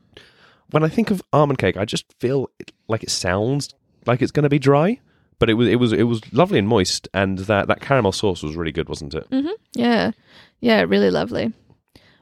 when 0.71 0.83
I 0.83 0.89
think 0.89 1.11
of 1.11 1.21
almond 1.31 1.59
cake, 1.59 1.77
I 1.77 1.85
just 1.85 2.05
feel 2.19 2.49
like 2.87 3.03
it 3.03 3.11
sounds 3.11 3.73
like 4.07 4.21
it's 4.21 4.31
going 4.31 4.43
to 4.43 4.49
be 4.49 4.59
dry, 4.59 4.99
but 5.37 5.49
it 5.49 5.53
was 5.53 5.67
it 5.67 5.75
was 5.75 5.93
it 5.93 6.03
was 6.03 6.21
lovely 6.33 6.57
and 6.57 6.67
moist, 6.67 7.07
and 7.13 7.39
that 7.39 7.67
that 7.67 7.81
caramel 7.81 8.11
sauce 8.11 8.41
was 8.41 8.55
really 8.55 8.71
good, 8.71 8.89
wasn't 8.89 9.13
it? 9.13 9.27
hmm 9.29 9.49
Yeah, 9.73 10.11
yeah, 10.59 10.81
really 10.81 11.11
lovely. 11.11 11.53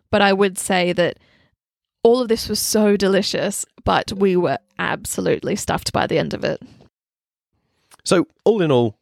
But 0.09 0.21
I 0.21 0.33
would 0.33 0.57
say 0.57 0.91
that 0.93 1.17
all 2.03 2.21
of 2.21 2.27
this 2.27 2.47
was 2.47 2.59
so 2.59 2.95
delicious, 2.95 3.65
but 3.83 4.11
we 4.13 4.35
were 4.35 4.59
absolutely 4.77 5.55
stuffed 5.55 5.91
by 5.93 6.05
the 6.05 6.17
end 6.17 6.33
of 6.33 6.43
it. 6.43 6.61
So 8.03 8.27
all 8.43 8.61
in 8.61 8.71
all, 8.71 8.97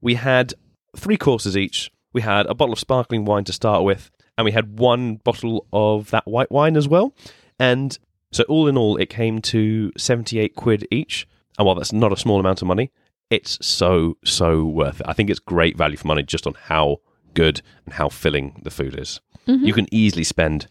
we 0.00 0.14
had 0.14 0.54
three 0.96 1.16
courses 1.16 1.56
each. 1.56 1.90
We 2.12 2.20
had 2.20 2.46
a 2.46 2.54
bottle 2.54 2.74
of 2.74 2.78
sparkling 2.78 3.24
wine 3.24 3.44
to 3.44 3.52
start 3.52 3.82
with, 3.82 4.10
and 4.36 4.44
we 4.44 4.52
had 4.52 4.78
one 4.78 5.16
bottle 5.16 5.66
of 5.72 6.10
that 6.10 6.26
white 6.26 6.50
wine 6.50 6.76
as 6.76 6.86
well. 6.86 7.14
And 7.58 7.98
so 8.32 8.44
all 8.44 8.68
in 8.68 8.76
all, 8.76 8.96
it 8.96 9.08
came 9.08 9.40
to 9.42 9.90
seventy-eight 9.96 10.54
quid 10.54 10.86
each. 10.90 11.26
And 11.58 11.64
while 11.66 11.74
that's 11.74 11.92
not 11.92 12.12
a 12.12 12.16
small 12.16 12.38
amount 12.38 12.60
of 12.60 12.68
money, 12.68 12.92
it's 13.30 13.58
so 13.66 14.18
so 14.24 14.64
worth 14.64 15.00
it. 15.00 15.06
I 15.08 15.14
think 15.14 15.30
it's 15.30 15.40
great 15.40 15.76
value 15.76 15.96
for 15.96 16.06
money 16.06 16.22
just 16.22 16.46
on 16.46 16.54
how 16.54 16.98
good 17.32 17.62
and 17.86 17.94
how 17.94 18.08
filling 18.08 18.60
the 18.62 18.70
food 18.70 18.98
is. 18.98 19.20
Mm-hmm. 19.46 19.64
You 19.64 19.72
can 19.72 19.86
easily 19.90 20.24
spend 20.24 20.68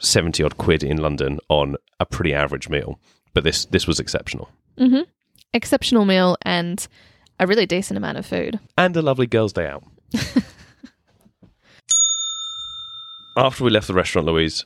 seventy 0.00 0.42
odd 0.42 0.56
quid 0.56 0.82
in 0.82 0.96
London 0.98 1.38
on 1.48 1.76
a 2.00 2.06
pretty 2.06 2.34
average 2.34 2.68
meal, 2.68 2.98
but 3.32 3.44
this 3.44 3.64
this 3.66 3.86
was 3.86 3.98
exceptional 4.00 4.48
hmm 4.78 5.00
Exceptional 5.52 6.04
meal 6.04 6.36
and 6.42 6.86
a 7.38 7.46
really 7.46 7.64
decent 7.66 7.96
amount 7.96 8.18
of 8.18 8.26
food. 8.26 8.58
and 8.76 8.96
a 8.96 9.02
lovely 9.02 9.26
girls' 9.26 9.52
day 9.52 9.66
out. 9.68 9.84
After 13.36 13.64
we 13.64 13.70
left 13.70 13.88
the 13.88 13.94
restaurant, 13.94 14.26
Louise, 14.26 14.64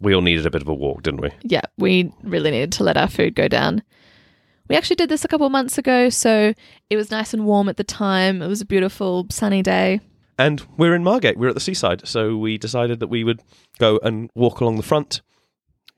we 0.00 0.14
all 0.14 0.22
needed 0.22 0.46
a 0.46 0.50
bit 0.50 0.62
of 0.62 0.68
a 0.68 0.74
walk, 0.74 1.02
didn't 1.02 1.20
we? 1.20 1.30
Yeah, 1.42 1.62
we 1.76 2.12
really 2.22 2.50
needed 2.52 2.72
to 2.72 2.84
let 2.84 2.96
our 2.96 3.08
food 3.08 3.34
go 3.34 3.48
down. 3.48 3.82
We 4.68 4.76
actually 4.76 4.96
did 4.96 5.08
this 5.08 5.24
a 5.24 5.28
couple 5.28 5.46
of 5.46 5.52
months 5.52 5.76
ago, 5.78 6.08
so 6.10 6.54
it 6.88 6.96
was 6.96 7.10
nice 7.10 7.34
and 7.34 7.44
warm 7.44 7.68
at 7.68 7.76
the 7.76 7.84
time. 7.84 8.42
It 8.42 8.46
was 8.46 8.60
a 8.60 8.64
beautiful 8.66 9.26
sunny 9.30 9.62
day. 9.62 10.00
And 10.40 10.66
we're 10.78 10.94
in 10.94 11.04
Margate, 11.04 11.36
we're 11.36 11.50
at 11.50 11.54
the 11.54 11.60
seaside, 11.60 12.08
so 12.08 12.34
we 12.34 12.56
decided 12.56 12.98
that 13.00 13.08
we 13.08 13.24
would 13.24 13.42
go 13.78 14.00
and 14.02 14.30
walk 14.34 14.60
along 14.60 14.78
the 14.78 14.82
front, 14.82 15.20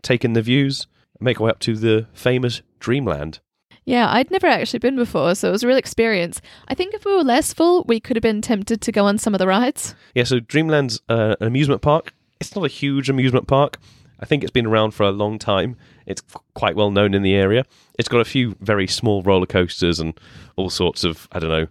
take 0.03 0.25
in 0.25 0.33
the 0.33 0.43
views, 0.43 0.89
make 1.21 1.41
our 1.41 1.45
way 1.45 1.51
up 1.51 1.61
to 1.61 1.77
the 1.77 2.09
famous 2.13 2.61
Dreamland. 2.81 3.39
Yeah, 3.85 4.11
I'd 4.11 4.33
never 4.33 4.49
actually 4.49 4.81
been 4.81 4.97
before, 4.97 5.37
so 5.37 5.47
it 5.47 5.53
was 5.53 5.63
a 5.63 5.69
real 5.69 5.77
experience. 5.77 6.41
I 6.67 6.75
think 6.75 6.93
if 6.93 7.05
we 7.05 7.15
were 7.15 7.23
less 7.23 7.53
full, 7.53 7.85
we 7.87 8.01
could 8.01 8.17
have 8.17 8.23
been 8.23 8.43
tempted 8.43 8.81
to 8.81 8.91
go 8.91 9.05
on 9.05 9.17
some 9.17 9.33
of 9.33 9.39
the 9.39 9.47
rides. 9.47 9.95
Yeah, 10.17 10.25
so 10.25 10.41
Dreamland's 10.41 11.01
uh, 11.09 11.37
an 11.39 11.47
amusement 11.47 11.81
park. 11.81 12.13
It's 12.41 12.57
not 12.57 12.65
a 12.65 12.69
huge 12.69 13.09
amusement 13.09 13.47
park. 13.47 13.79
I 14.19 14.27
think 14.27 14.43
it's 14.43 14.51
been 14.51 14.67
around 14.67 14.91
for 14.91 15.05
a 15.05 15.13
long 15.13 15.39
time. 15.39 15.77
It's 16.05 16.23
quite 16.55 16.75
well 16.75 16.91
known 16.91 17.15
in 17.15 17.23
the 17.23 17.37
area. 17.37 17.65
It's 17.97 18.09
got 18.09 18.21
a 18.21 18.25
few 18.25 18.57
very 18.61 18.89
small 18.89 19.23
roller 19.23 19.47
coasters 19.47 20.01
and 20.01 20.19
all 20.57 20.69
sorts 20.69 21.05
of, 21.05 21.29
I 21.31 21.39
don't 21.39 21.51
know, 21.51 21.69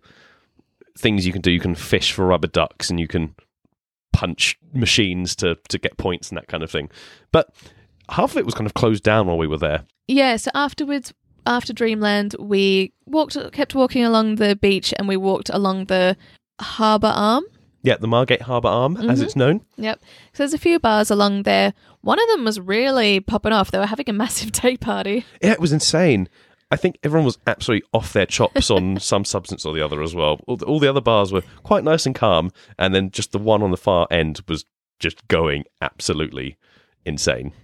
things 0.98 1.26
you 1.26 1.34
can 1.34 1.42
do. 1.42 1.52
You 1.52 1.60
can 1.60 1.76
fish 1.76 2.12
for 2.12 2.26
rubber 2.26 2.48
ducks 2.48 2.90
and 2.90 3.00
you 3.00 3.08
can 3.08 3.36
punch 4.14 4.58
machines 4.74 5.36
to, 5.38 5.58
to 5.70 5.78
get 5.78 5.98
points 5.98 6.30
and 6.30 6.38
that 6.38 6.48
kind 6.48 6.64
of 6.64 6.72
thing. 6.72 6.90
But 7.32 7.50
half 8.10 8.32
of 8.32 8.38
it 8.38 8.46
was 8.46 8.54
kind 8.54 8.68
of 8.68 8.74
closed 8.74 9.04
down 9.04 9.28
while 9.28 9.38
we 9.38 9.48
were 9.48 9.58
there. 9.58 9.86
Yeah, 10.08 10.36
so 10.36 10.52
afterwards, 10.54 11.14
after 11.46 11.74
Dreamland, 11.74 12.36
we 12.40 12.94
walked, 13.06 13.38
kept 13.54 13.74
walking 13.74 14.04
along 14.04 14.36
the 14.36 14.56
beach, 14.56 14.94
and 14.98 15.08
we 15.08 15.18
walked 15.18 15.50
along 15.50 15.86
the 15.86 16.18
harbour 16.60 17.12
arm. 17.16 17.46
Yeah, 17.84 17.98
the 17.98 18.08
Margate 18.08 18.44
Harbour 18.44 18.68
Arm, 18.68 18.96
as 18.98 19.20
Mhm. 19.20 19.24
it's 19.24 19.36
known. 19.36 19.62
Yep. 19.78 20.00
So 20.34 20.44
there's 20.44 20.54
a 20.54 20.60
few 20.60 20.78
bars 20.80 21.10
along 21.10 21.44
there. 21.44 21.74
One 22.02 22.20
of 22.22 22.28
them 22.28 22.46
was 22.46 22.60
really 22.60 23.20
popping 23.22 23.54
off. 23.54 23.72
They 23.72 23.80
were 23.80 23.88
having 23.88 24.08
a 24.08 24.14
massive 24.14 24.52
day 24.62 24.78
party. 24.78 25.26
Yeah, 25.42 25.54
it 25.54 25.60
was 25.60 25.72
insane. 25.74 26.30
I 26.72 26.78
think 26.78 26.98
everyone 27.04 27.26
was 27.26 27.38
absolutely 27.46 27.86
off 27.94 28.14
their 28.14 28.26
chops 28.26 28.72
on 28.72 28.98
some 29.12 29.26
substance 29.26 29.66
or 29.66 29.74
the 29.74 29.82
other 29.84 30.02
as 30.02 30.16
well. 30.16 30.40
All 30.48 30.56
the, 30.58 30.66
all 30.66 30.80
the 30.80 30.90
other 30.90 31.02
bars 31.02 31.32
were 31.34 31.42
quite 31.64 31.84
nice 31.84 32.06
and 32.06 32.16
calm, 32.16 32.52
and 32.80 32.96
then 32.96 33.12
just 33.12 33.32
the 33.34 33.40
one 33.40 33.62
on 33.62 33.72
the 33.72 33.78
far 33.78 34.08
end 34.10 34.42
was 34.48 34.66
just 35.00 35.28
going 35.28 35.66
absolutely 35.82 36.58
insane. 37.06 37.52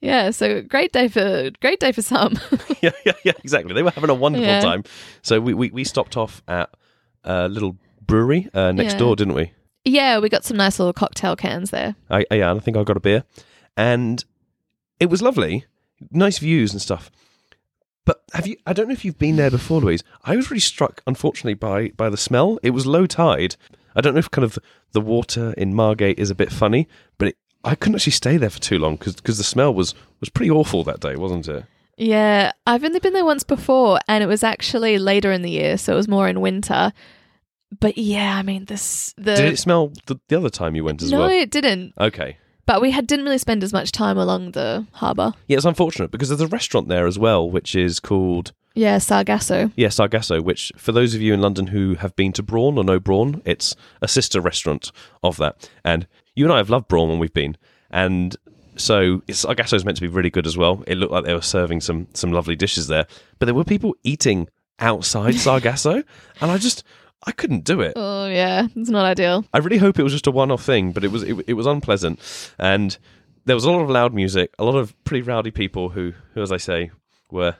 Yeah, 0.00 0.30
so 0.32 0.60
great 0.62 0.92
day 0.92 1.08
for 1.08 1.50
great 1.60 1.80
day 1.80 1.90
for 1.90 2.02
some. 2.02 2.38
yeah, 2.82 2.90
yeah, 3.06 3.12
yeah, 3.24 3.32
exactly. 3.42 3.72
They 3.72 3.82
were 3.82 3.90
having 3.90 4.10
a 4.10 4.14
wonderful 4.14 4.46
Yeah. 4.46 4.60
time. 4.60 4.84
So 5.22 5.40
we, 5.40 5.54
we, 5.54 5.70
we 5.70 5.82
stopped 5.82 6.16
off 6.16 6.42
at 6.46 6.68
a 7.24 7.48
little 7.48 7.76
brewery 8.06 8.48
uh, 8.52 8.72
next 8.72 8.92
Yeah. 8.94 8.98
door, 8.98 9.16
didn't 9.16 9.34
we? 9.34 9.52
yeah, 9.86 10.18
we 10.18 10.28
got 10.28 10.44
some 10.44 10.56
nice 10.58 10.78
little 10.78 10.92
cocktail 10.92 11.36
cans 11.36 11.70
there. 11.70 11.96
I, 12.10 12.24
I- 12.30 12.34
yeah, 12.36 12.52
I 12.54 12.58
think 12.58 12.76
I 12.76 12.84
got 12.84 12.96
a 12.98 13.00
beer, 13.00 13.24
and 13.76 14.22
it 15.00 15.06
was 15.10 15.20
lovely, 15.22 15.64
nice 16.10 16.38
views 16.38 16.72
and 16.72 16.80
stuff. 16.82 17.10
But 18.04 18.22
have 18.34 18.46
you? 18.46 18.56
I 18.66 18.72
don't 18.72 18.88
know 18.88 18.92
if 18.92 19.04
you've 19.04 19.18
been 19.18 19.36
there 19.36 19.50
before, 19.50 19.80
Louise. 19.80 20.04
I 20.24 20.36
was 20.36 20.50
really 20.50 20.60
struck, 20.60 21.02
unfortunately, 21.06 21.54
by 21.54 21.88
by 21.90 22.10
the 22.10 22.16
smell. 22.16 22.58
It 22.62 22.70
was 22.70 22.86
low 22.86 23.06
tide. 23.06 23.56
I 23.96 24.00
don't 24.00 24.14
know 24.14 24.18
if 24.18 24.30
kind 24.30 24.44
of 24.44 24.58
the 24.92 25.00
water 25.00 25.54
in 25.56 25.74
Margate 25.74 26.18
is 26.18 26.30
a 26.30 26.34
bit 26.34 26.52
funny, 26.52 26.88
but 27.16 27.28
it, 27.28 27.36
I 27.62 27.74
couldn't 27.74 27.94
actually 27.96 28.12
stay 28.12 28.36
there 28.36 28.50
for 28.50 28.60
too 28.60 28.78
long 28.78 28.96
because 28.96 29.38
the 29.38 29.44
smell 29.44 29.72
was 29.72 29.94
was 30.20 30.28
pretty 30.28 30.50
awful 30.50 30.84
that 30.84 31.00
day, 31.00 31.16
wasn't 31.16 31.48
it? 31.48 31.64
Yeah, 31.96 32.52
I've 32.66 32.84
only 32.84 32.98
been 32.98 33.12
there 33.12 33.24
once 33.24 33.44
before, 33.44 34.00
and 34.08 34.24
it 34.24 34.26
was 34.26 34.42
actually 34.42 34.98
later 34.98 35.30
in 35.30 35.42
the 35.42 35.50
year, 35.50 35.78
so 35.78 35.92
it 35.92 35.96
was 35.96 36.08
more 36.08 36.28
in 36.28 36.40
winter. 36.40 36.92
But 37.80 37.96
yeah, 37.96 38.36
I 38.36 38.42
mean, 38.42 38.66
this 38.66 39.14
the 39.16 39.34
Did 39.36 39.52
it 39.52 39.58
smell 39.58 39.92
the, 40.06 40.18
the 40.28 40.36
other 40.36 40.50
time 40.50 40.74
you 40.76 40.84
went 40.84 41.02
as 41.02 41.10
no, 41.10 41.20
well? 41.20 41.28
No, 41.28 41.34
it 41.34 41.50
didn't. 41.50 41.94
Okay. 41.98 42.36
But 42.66 42.80
we 42.80 42.90
had 42.90 43.06
didn't 43.06 43.24
really 43.24 43.38
spend 43.38 43.62
as 43.62 43.72
much 43.72 43.92
time 43.92 44.16
along 44.18 44.52
the 44.52 44.86
harbour. 44.92 45.32
Yeah, 45.48 45.56
it's 45.56 45.66
unfortunate 45.66 46.10
because 46.10 46.28
there's 46.28 46.40
a 46.40 46.46
restaurant 46.46 46.88
there 46.88 47.06
as 47.06 47.18
well, 47.18 47.50
which 47.50 47.74
is 47.74 48.00
called 48.00 48.52
Yeah, 48.74 48.98
Sargasso. 48.98 49.70
Yeah, 49.76 49.88
Sargasso, 49.90 50.40
which 50.40 50.72
for 50.76 50.92
those 50.92 51.14
of 51.14 51.20
you 51.20 51.34
in 51.34 51.40
London 51.40 51.68
who 51.68 51.94
have 51.94 52.16
been 52.16 52.32
to 52.32 52.42
Brawn 52.42 52.78
or 52.78 52.84
know 52.84 52.98
Brawn, 52.98 53.42
it's 53.44 53.76
a 54.00 54.08
sister 54.08 54.40
restaurant 54.40 54.90
of 55.22 55.36
that. 55.36 55.68
And 55.84 56.06
you 56.34 56.44
and 56.44 56.52
I 56.52 56.56
have 56.58 56.70
loved 56.70 56.88
Brawn 56.88 57.08
when 57.10 57.18
we've 57.18 57.34
been. 57.34 57.56
And 57.90 58.34
so 58.76 59.22
Sargasso 59.30 59.76
is 59.76 59.84
meant 59.84 59.98
to 59.98 60.02
be 60.02 60.08
really 60.08 60.30
good 60.30 60.46
as 60.46 60.56
well. 60.56 60.82
It 60.86 60.96
looked 60.96 61.12
like 61.12 61.24
they 61.24 61.34
were 61.34 61.42
serving 61.42 61.80
some 61.80 62.08
some 62.14 62.32
lovely 62.32 62.56
dishes 62.56 62.88
there. 62.88 63.06
But 63.38 63.46
there 63.46 63.54
were 63.54 63.64
people 63.64 63.94
eating 64.02 64.48
outside 64.80 65.34
Sargasso, 65.38 66.02
and 66.40 66.50
I 66.50 66.58
just 66.58 66.82
I 67.26 67.32
couldn't 67.32 67.64
do 67.64 67.80
it. 67.80 67.94
Oh 67.96 68.26
yeah, 68.26 68.68
it's 68.76 68.90
not 68.90 69.04
ideal. 69.04 69.44
I 69.52 69.58
really 69.58 69.78
hope 69.78 69.98
it 69.98 70.02
was 70.02 70.12
just 70.12 70.26
a 70.26 70.30
one-off 70.30 70.62
thing, 70.62 70.92
but 70.92 71.04
it 71.04 71.10
was 71.10 71.22
it, 71.22 71.36
it 71.46 71.54
was 71.54 71.66
unpleasant, 71.66 72.20
and 72.58 72.96
there 73.44 73.56
was 73.56 73.64
a 73.64 73.70
lot 73.70 73.82
of 73.82 73.90
loud 73.90 74.14
music, 74.14 74.54
a 74.58 74.64
lot 74.64 74.76
of 74.76 74.94
pretty 75.04 75.22
rowdy 75.22 75.50
people 75.50 75.90
who, 75.90 76.12
who 76.34 76.42
as 76.42 76.52
I 76.52 76.56
say, 76.56 76.90
were 77.30 77.56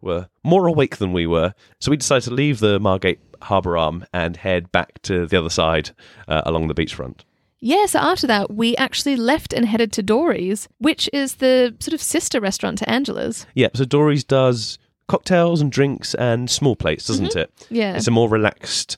were 0.00 0.28
more 0.44 0.66
awake 0.66 0.98
than 0.98 1.12
we 1.12 1.26
were. 1.26 1.54
So 1.80 1.90
we 1.90 1.96
decided 1.96 2.24
to 2.24 2.34
leave 2.34 2.60
the 2.60 2.78
Margate 2.78 3.20
Harbour 3.42 3.76
Arm 3.76 4.06
and 4.12 4.36
head 4.36 4.70
back 4.70 5.02
to 5.02 5.26
the 5.26 5.38
other 5.38 5.50
side 5.50 5.90
uh, 6.28 6.42
along 6.46 6.68
the 6.68 6.74
beachfront. 6.74 7.20
Yeah, 7.60 7.86
so 7.86 7.98
after 7.98 8.28
that, 8.28 8.52
we 8.52 8.76
actually 8.76 9.16
left 9.16 9.52
and 9.52 9.66
headed 9.66 9.90
to 9.92 10.02
Dory's, 10.02 10.68
which 10.78 11.10
is 11.12 11.36
the 11.36 11.74
sort 11.80 11.92
of 11.92 12.00
sister 12.00 12.40
restaurant 12.40 12.78
to 12.78 12.88
Angela's. 12.88 13.46
Yeah, 13.54 13.68
so 13.74 13.84
Dory's 13.84 14.22
does 14.22 14.78
cocktails 15.08 15.60
and 15.60 15.72
drinks 15.72 16.14
and 16.14 16.48
small 16.50 16.76
plates, 16.76 17.06
doesn't 17.06 17.34
it? 17.36 17.50
Yeah. 17.70 17.96
It's 17.96 18.06
a 18.06 18.10
more 18.12 18.28
relaxed 18.28 18.96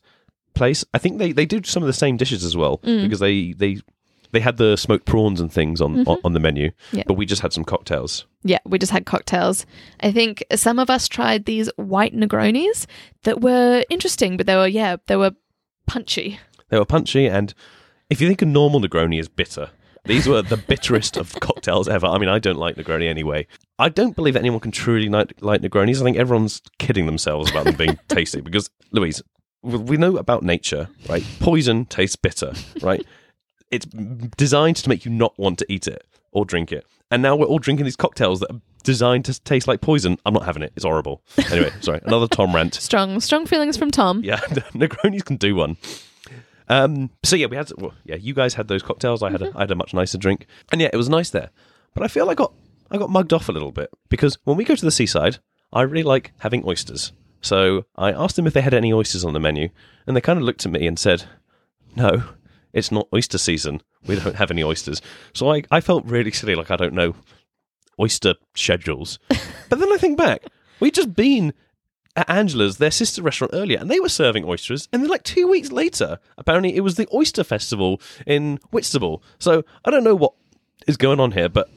place. 0.55 0.85
I 0.93 0.99
think 0.99 1.19
they, 1.19 1.33
they 1.33 1.47
do 1.47 1.63
some 1.65 1.83
of 1.83 1.87
the 1.87 1.93
same 1.93 2.17
dishes 2.17 2.45
as 2.45 2.57
well 2.57 2.79
Mm. 2.79 3.03
because 3.05 3.21
they, 3.21 3.53
they 3.53 3.81
they 4.33 4.41
had 4.41 4.59
the 4.59 4.77
smoked 4.77 5.07
prawns 5.07 5.41
and 5.41 5.53
things 5.53 5.81
on 5.81 6.07
on, 6.07 6.19
on 6.25 6.33
the 6.35 6.41
menu, 6.41 6.69
Mm-hmm. 6.71 6.97
Yeah. 6.99 7.03
but 7.07 7.15
we 7.15 7.27
just 7.27 7.43
had 7.43 7.53
some 7.53 7.65
cocktails. 7.65 8.27
Yeah, 8.45 8.59
we 8.65 8.79
just 8.79 8.93
had 8.93 9.05
cocktails. 9.07 9.67
I 10.01 10.13
think 10.13 10.45
some 10.55 10.79
of 10.79 10.89
us 10.91 11.09
tried 11.09 11.47
these 11.47 11.69
white 11.77 12.15
Negronis 12.15 12.87
that 13.25 13.41
were 13.41 13.85
interesting, 13.91 14.37
but 14.37 14.47
they 14.47 14.55
were, 14.57 14.69
yeah, 14.69 14.97
they 15.07 15.17
were 15.17 15.33
punchy. 15.87 16.39
They 16.69 16.79
were 16.79 16.85
punchy, 16.85 17.27
and 17.27 17.53
if 18.09 18.21
you 18.21 18.29
think 18.29 18.41
a 18.43 18.47
normal 18.47 18.81
Negroni 18.81 19.19
is 19.19 19.29
bitter, 19.29 19.71
these 20.05 20.27
were 20.27 20.43
the 20.43 20.57
bitterest 20.57 21.17
of 21.17 21.35
cocktails 21.41 21.89
ever. 21.89 22.07
I 22.07 22.19
mean, 22.19 22.29
I 22.29 22.39
don't 22.39 22.59
like 22.59 22.77
Negroni 22.77 23.09
anyway. 23.09 23.47
I 23.79 23.89
don't 23.89 24.17
believe 24.17 24.35
that 24.35 24.41
anyone 24.41 24.61
can 24.61 24.73
truly 24.73 25.09
like, 25.09 25.35
like 25.41 25.61
Negronis. 25.63 26.01
I 26.01 26.05
think 26.05 26.17
everyone's 26.17 26.61
kidding 26.79 27.07
themselves 27.07 27.51
about 27.51 27.65
them 27.65 27.77
being 27.77 27.99
tasty 28.09 28.41
because, 28.41 28.71
Louise, 28.93 29.23
we- 29.63 29.79
we 29.79 29.97
know 29.97 30.17
about 30.17 30.43
nature, 30.43 30.89
right? 31.09 31.25
Poison 31.41 31.85
tastes 31.87 32.17
bitter, 32.17 32.53
right? 32.83 33.05
It's 33.71 33.87
designed 33.87 34.75
to 34.79 34.89
make 34.89 35.05
you 35.05 35.13
not 35.13 35.39
want 35.39 35.61
to 35.61 35.73
eat 35.73 35.87
it 35.87 36.05
or 36.33 36.45
drink 36.45 36.73
it. 36.73 36.85
And 37.13 37.23
now 37.23 37.37
we're 37.37 37.47
all 37.47 37.61
drinking 37.61 37.85
these 37.85 37.95
cocktails 37.95 38.41
that 38.41 38.51
are 38.51 38.61
designed 38.83 39.27
to 39.27 39.41
taste 39.43 39.69
like 39.69 39.81
poison. 39.81 40.19
I'm 40.27 40.35
not 40.35 40.45
having 40.45 40.65
it. 40.65 40.73
It's 40.75 40.85
horrible. 40.85 41.23
Anyway, 41.53 41.71
sorry. 41.81 42.01
Another 42.05 42.27
Tom 42.27 42.53
rant. 42.53 42.75
Strong, 42.91 43.21
strong 43.21 43.47
feelings 43.47 43.77
from 43.77 43.93
Tom. 43.93 44.25
Yeah, 44.25 44.39
Negronis 44.75 45.25
can 45.25 45.37
do 45.37 45.55
one. 45.55 45.77
Um, 46.71 47.11
so 47.25 47.35
yeah, 47.35 47.47
we 47.47 47.57
had 47.57 47.69
well, 47.79 47.93
yeah, 48.05 48.15
you 48.15 48.33
guys 48.33 48.55
had 48.55 48.69
those 48.69 48.83
cocktails. 48.83 49.25
I 49.25 49.31
had 49.31 49.43
a, 49.43 49.51
I 49.57 49.63
had 49.63 49.73
a 49.73 49.75
much 49.75 49.93
nicer 49.93 50.17
drink, 50.17 50.47
and 50.71 50.81
yeah, 50.81 50.89
it 50.93 50.97
was 50.97 51.09
nice 51.09 51.29
there. 51.29 51.51
But 51.95 52.05
I 52.05 52.09
feel 52.09 52.31
I 52.31 52.35
got 52.35 52.55
I 52.93 52.97
got 52.97 53.11
mugged 53.11 53.33
off 53.33 53.49
a 53.49 53.53
little 53.53 53.73
bit 53.73 53.91
because 54.09 54.39
when 54.45 54.57
we 54.57 54.63
go 54.63 54.77
to 54.77 54.85
the 54.85 54.93
seaside, 54.93 55.39
I 55.73 55.83
really 55.83 56.05
like 56.05 56.33
having 56.39 56.65
oysters. 56.65 57.13
So 57.41 57.87
I 57.97 58.13
asked 58.13 58.37
them 58.37 58.47
if 58.47 58.53
they 58.53 58.61
had 58.61 58.73
any 58.73 58.93
oysters 58.93 59.25
on 59.25 59.33
the 59.33 59.41
menu, 59.41 59.71
and 60.07 60.17
they 60.17 60.21
kind 60.21 60.39
of 60.39 60.45
looked 60.45 60.65
at 60.65 60.71
me 60.71 60.87
and 60.87 60.97
said, 60.97 61.25
"No, 61.97 62.23
it's 62.73 62.93
not 62.93 63.09
oyster 63.13 63.39
season. 63.39 63.83
We 64.07 64.15
don't 64.15 64.37
have 64.37 64.53
any 64.53 64.63
oysters." 64.63 65.03
So 65.35 65.53
I, 65.53 65.65
I 65.73 65.81
felt 65.81 66.05
really 66.05 66.31
silly, 66.31 66.55
like 66.55 66.71
I 66.71 66.77
don't 66.77 66.95
know 66.95 67.17
oyster 67.99 68.37
schedules. 68.55 69.19
but 69.29 69.81
then 69.81 69.93
I 69.93 69.97
think 69.97 70.17
back, 70.17 70.45
we'd 70.79 70.95
just 70.95 71.17
been 71.17 71.53
at 72.21 72.31
Angela's, 72.31 72.77
their 72.77 72.91
sister 72.91 73.23
restaurant 73.23 73.53
earlier, 73.55 73.79
and 73.79 73.91
they 73.91 74.01
were 74.01 74.09
serving 74.09 74.45
oysters. 74.45 74.89
And 74.93 75.03
then, 75.03 75.11
like 75.11 75.25
two 75.25 75.49
weeks 75.49 75.73
later, 75.73 76.19
apparently 76.39 76.77
it 76.77 76.81
was 76.81 76.95
the 76.97 77.09
oyster 77.13 77.45
festival 77.45 78.01
in 78.27 78.59
Whitstable. 78.71 79.23
So 79.39 79.65
I 79.85 79.91
don't 79.91 80.05
know 80.05 80.15
what 80.15 80.35
is 80.87 80.97
going 80.97 81.21
on 81.21 81.33
here, 81.33 81.49
but 81.49 81.69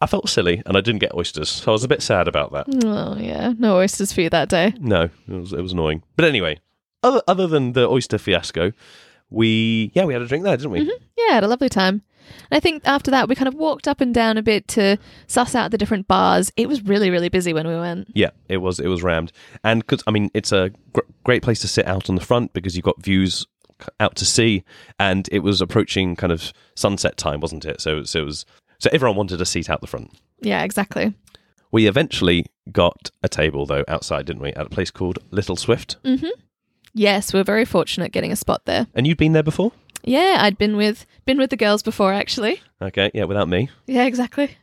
I 0.00 0.06
felt 0.06 0.28
silly 0.28 0.62
and 0.64 0.76
I 0.76 0.80
didn't 0.80 1.00
get 1.00 1.14
oysters. 1.14 1.48
So 1.48 1.70
I 1.70 1.72
was 1.72 1.84
a 1.84 1.88
bit 1.88 2.02
sad 2.02 2.26
about 2.28 2.52
that. 2.52 2.66
Oh 2.84 3.16
yeah, 3.16 3.52
no 3.58 3.76
oysters 3.76 4.12
for 4.12 4.22
you 4.22 4.30
that 4.30 4.48
day. 4.48 4.72
No, 4.80 5.10
it 5.28 5.32
was 5.32 5.52
it 5.52 5.60
was 5.60 5.72
annoying. 5.72 6.02
But 6.16 6.24
anyway, 6.24 6.60
other 7.02 7.22
other 7.28 7.46
than 7.46 7.72
the 7.72 7.88
oyster 7.88 8.18
fiasco, 8.18 8.72
we 9.28 9.90
yeah 9.94 10.04
we 10.04 10.12
had 10.12 10.22
a 10.22 10.26
drink 10.26 10.44
there, 10.44 10.56
didn't 10.56 10.72
we? 10.72 10.80
Mm-hmm. 10.80 11.04
Yeah, 11.18 11.34
had 11.34 11.44
a 11.44 11.48
lovely 11.48 11.68
time. 11.68 12.02
And 12.50 12.56
I 12.56 12.60
think 12.60 12.82
after 12.86 13.10
that 13.10 13.28
we 13.28 13.34
kind 13.34 13.48
of 13.48 13.54
walked 13.54 13.88
up 13.88 14.00
and 14.00 14.14
down 14.14 14.36
a 14.36 14.42
bit 14.42 14.68
to 14.68 14.98
suss 15.26 15.54
out 15.54 15.70
the 15.70 15.78
different 15.78 16.08
bars. 16.08 16.52
It 16.56 16.68
was 16.68 16.82
really 16.82 17.10
really 17.10 17.28
busy 17.28 17.52
when 17.52 17.66
we 17.66 17.74
went. 17.76 18.08
Yeah, 18.14 18.30
it 18.48 18.58
was 18.58 18.80
it 18.80 18.88
was 18.88 19.02
rammed, 19.02 19.32
and 19.64 19.80
because 19.80 20.02
I 20.06 20.10
mean 20.10 20.30
it's 20.34 20.52
a 20.52 20.70
gr- 20.92 21.00
great 21.24 21.42
place 21.42 21.60
to 21.60 21.68
sit 21.68 21.86
out 21.86 22.08
on 22.08 22.14
the 22.16 22.24
front 22.24 22.52
because 22.52 22.76
you've 22.76 22.84
got 22.84 23.02
views 23.02 23.46
out 23.98 24.14
to 24.16 24.26
sea, 24.26 24.62
and 24.98 25.28
it 25.32 25.40
was 25.40 25.60
approaching 25.60 26.14
kind 26.16 26.32
of 26.32 26.52
sunset 26.74 27.16
time, 27.16 27.40
wasn't 27.40 27.64
it? 27.64 27.80
So 27.80 28.04
so 28.04 28.20
it 28.20 28.24
was 28.24 28.44
so 28.78 28.90
everyone 28.92 29.16
wanted 29.16 29.40
a 29.40 29.46
seat 29.46 29.70
out 29.70 29.80
the 29.80 29.86
front. 29.86 30.10
Yeah, 30.40 30.62
exactly. 30.62 31.14
We 31.72 31.86
eventually 31.86 32.46
got 32.72 33.10
a 33.22 33.28
table 33.28 33.64
though 33.66 33.84
outside, 33.88 34.26
didn't 34.26 34.42
we? 34.42 34.52
At 34.54 34.66
a 34.66 34.70
place 34.70 34.90
called 34.90 35.18
Little 35.30 35.56
Swift, 35.56 35.96
mm-hmm. 36.04 36.26
Yes, 36.92 37.32
we 37.32 37.38
were 37.38 37.44
very 37.44 37.64
fortunate 37.64 38.10
getting 38.10 38.32
a 38.32 38.36
spot 38.36 38.64
there. 38.64 38.88
and 38.94 39.06
you'd 39.06 39.16
been 39.18 39.32
there 39.32 39.44
before. 39.44 39.70
Yeah, 40.02 40.38
I'd 40.40 40.58
been 40.58 40.76
with 40.76 41.06
been 41.26 41.38
with 41.38 41.50
the 41.50 41.56
girls 41.56 41.82
before 41.82 42.12
actually. 42.12 42.60
Okay, 42.80 43.10
yeah, 43.12 43.24
without 43.24 43.48
me. 43.48 43.68
Yeah, 43.86 44.04
exactly. 44.04 44.56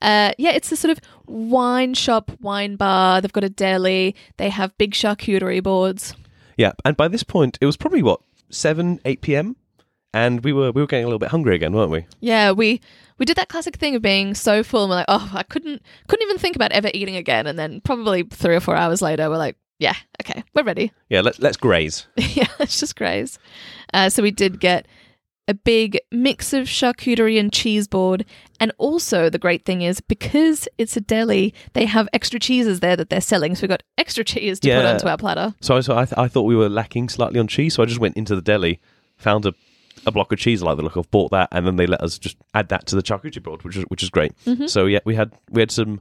Uh, 0.00 0.32
yeah, 0.38 0.52
it's 0.52 0.70
a 0.70 0.76
sort 0.76 0.92
of 0.92 1.00
wine 1.26 1.94
shop, 1.94 2.30
wine 2.40 2.76
bar. 2.76 3.20
They've 3.20 3.32
got 3.32 3.44
a 3.44 3.48
deli. 3.48 4.14
They 4.36 4.50
have 4.50 4.76
big 4.78 4.92
charcuterie 4.92 5.62
boards. 5.62 6.14
Yeah, 6.56 6.72
and 6.84 6.96
by 6.96 7.08
this 7.08 7.24
point, 7.24 7.58
it 7.60 7.66
was 7.66 7.76
probably 7.76 8.02
what 8.02 8.20
seven, 8.50 9.00
eight 9.04 9.20
p.m., 9.20 9.56
and 10.12 10.44
we 10.44 10.52
were 10.52 10.70
we 10.70 10.80
were 10.80 10.86
getting 10.86 11.04
a 11.04 11.08
little 11.08 11.18
bit 11.18 11.30
hungry 11.30 11.56
again, 11.56 11.72
weren't 11.72 11.90
we? 11.90 12.06
Yeah, 12.20 12.52
we 12.52 12.80
we 13.18 13.26
did 13.26 13.36
that 13.36 13.48
classic 13.48 13.76
thing 13.76 13.96
of 13.96 14.02
being 14.02 14.34
so 14.34 14.62
full 14.62 14.84
and 14.84 14.90
we're 14.90 14.96
like, 14.96 15.06
oh, 15.08 15.32
I 15.34 15.42
couldn't 15.42 15.82
couldn't 16.08 16.24
even 16.26 16.38
think 16.38 16.56
about 16.56 16.72
ever 16.72 16.90
eating 16.94 17.16
again. 17.16 17.46
And 17.46 17.58
then 17.58 17.80
probably 17.80 18.22
three 18.22 18.54
or 18.54 18.60
four 18.60 18.76
hours 18.76 19.02
later, 19.02 19.28
we're 19.28 19.38
like, 19.38 19.56
yeah, 19.84 19.96
okay, 20.22 20.42
we're 20.54 20.64
ready. 20.64 20.90
Yeah, 21.08 21.20
let's 21.20 21.38
let's 21.38 21.56
graze. 21.56 22.06
yeah, 22.16 22.48
let's 22.58 22.80
just 22.80 22.96
graze. 22.96 23.38
Uh, 23.92 24.08
so 24.08 24.22
we 24.22 24.30
did 24.30 24.58
get 24.60 24.86
a 25.46 25.52
big 25.54 25.98
mix 26.10 26.52
of 26.54 26.64
charcuterie 26.66 27.38
and 27.38 27.52
cheese 27.52 27.86
board. 27.86 28.24
And 28.60 28.72
also, 28.78 29.28
the 29.28 29.38
great 29.38 29.64
thing 29.66 29.82
is 29.82 30.00
because 30.00 30.66
it's 30.78 30.96
a 30.96 31.02
deli, 31.02 31.52
they 31.74 31.84
have 31.84 32.08
extra 32.14 32.40
cheeses 32.40 32.80
there 32.80 32.96
that 32.96 33.10
they're 33.10 33.20
selling. 33.20 33.54
So 33.54 33.62
we 33.64 33.68
got 33.68 33.82
extra 33.98 34.24
cheese 34.24 34.58
to 34.60 34.68
put 34.68 34.84
Yeah. 34.84 34.92
onto 34.92 35.06
our 35.06 35.18
platter. 35.18 35.54
So, 35.60 35.80
so 35.82 35.98
I, 35.98 36.06
th- 36.06 36.16
I 36.16 36.28
thought 36.28 36.44
we 36.44 36.56
were 36.56 36.70
lacking 36.70 37.10
slightly 37.10 37.38
on 37.38 37.46
cheese, 37.46 37.74
so 37.74 37.82
I 37.82 37.86
just 37.86 38.00
went 38.00 38.16
into 38.16 38.34
the 38.34 38.40
deli, 38.42 38.80
found 39.18 39.44
a, 39.44 39.52
a 40.06 40.10
block 40.10 40.32
of 40.32 40.38
cheese 40.38 40.62
I 40.62 40.66
like 40.66 40.78
the 40.78 40.82
look 40.82 40.96
of, 40.96 41.10
bought 41.10 41.30
that, 41.32 41.48
and 41.52 41.66
then 41.66 41.76
they 41.76 41.86
let 41.86 42.00
us 42.00 42.18
just 42.18 42.38
add 42.54 42.70
that 42.70 42.86
to 42.86 42.96
the 42.96 43.02
charcuterie 43.02 43.42
board, 43.42 43.64
which 43.64 43.76
is 43.76 43.84
which 43.88 44.02
is 44.02 44.08
great. 44.08 44.32
So 44.66 44.86
yeah, 44.86 45.00
we 45.04 45.14
had 45.14 45.30
we 45.50 45.60
had 45.60 45.70
some 45.70 46.00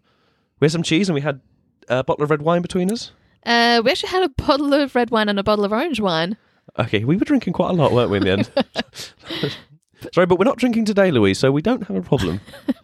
we 0.62 0.66
had 0.68 0.72
some 0.72 0.84
cheese 0.84 1.10
and 1.10 1.16
we 1.16 1.22
had 1.22 1.42
a 1.90 2.02
bottle 2.04 2.24
of 2.24 2.32
red 2.32 2.42
wine 2.42 2.62
between 2.62 2.90
us. 2.90 3.12
Uh, 3.46 3.82
we 3.84 3.92
actually 3.92 4.10
had 4.10 4.24
a 4.24 4.30
bottle 4.30 4.74
of 4.74 4.96
red 4.96 5.12
wine 5.12 5.30
and 5.30 5.40
a 5.40 5.44
bottle 5.44 5.66
of 5.66 5.72
orange 5.72 6.00
wine. 6.00 6.38
Okay, 6.80 7.04
we 7.04 7.18
were 7.18 7.26
drinking 7.26 7.54
quite 7.54 7.70
a 7.70 7.74
lot, 7.74 7.92
weren't 7.92 8.10
we? 8.10 8.18
In 8.18 8.24
the 8.24 8.32
end, 8.32 8.52
sorry, 10.14 10.26
but 10.26 10.40
we're 10.40 10.46
not 10.46 10.58
drinking 10.58 10.86
today, 10.86 11.12
Louise, 11.12 11.38
so 11.38 11.52
we 11.52 11.62
don't 11.62 11.86
have 11.88 11.98
a 11.98 12.02
problem. 12.02 12.42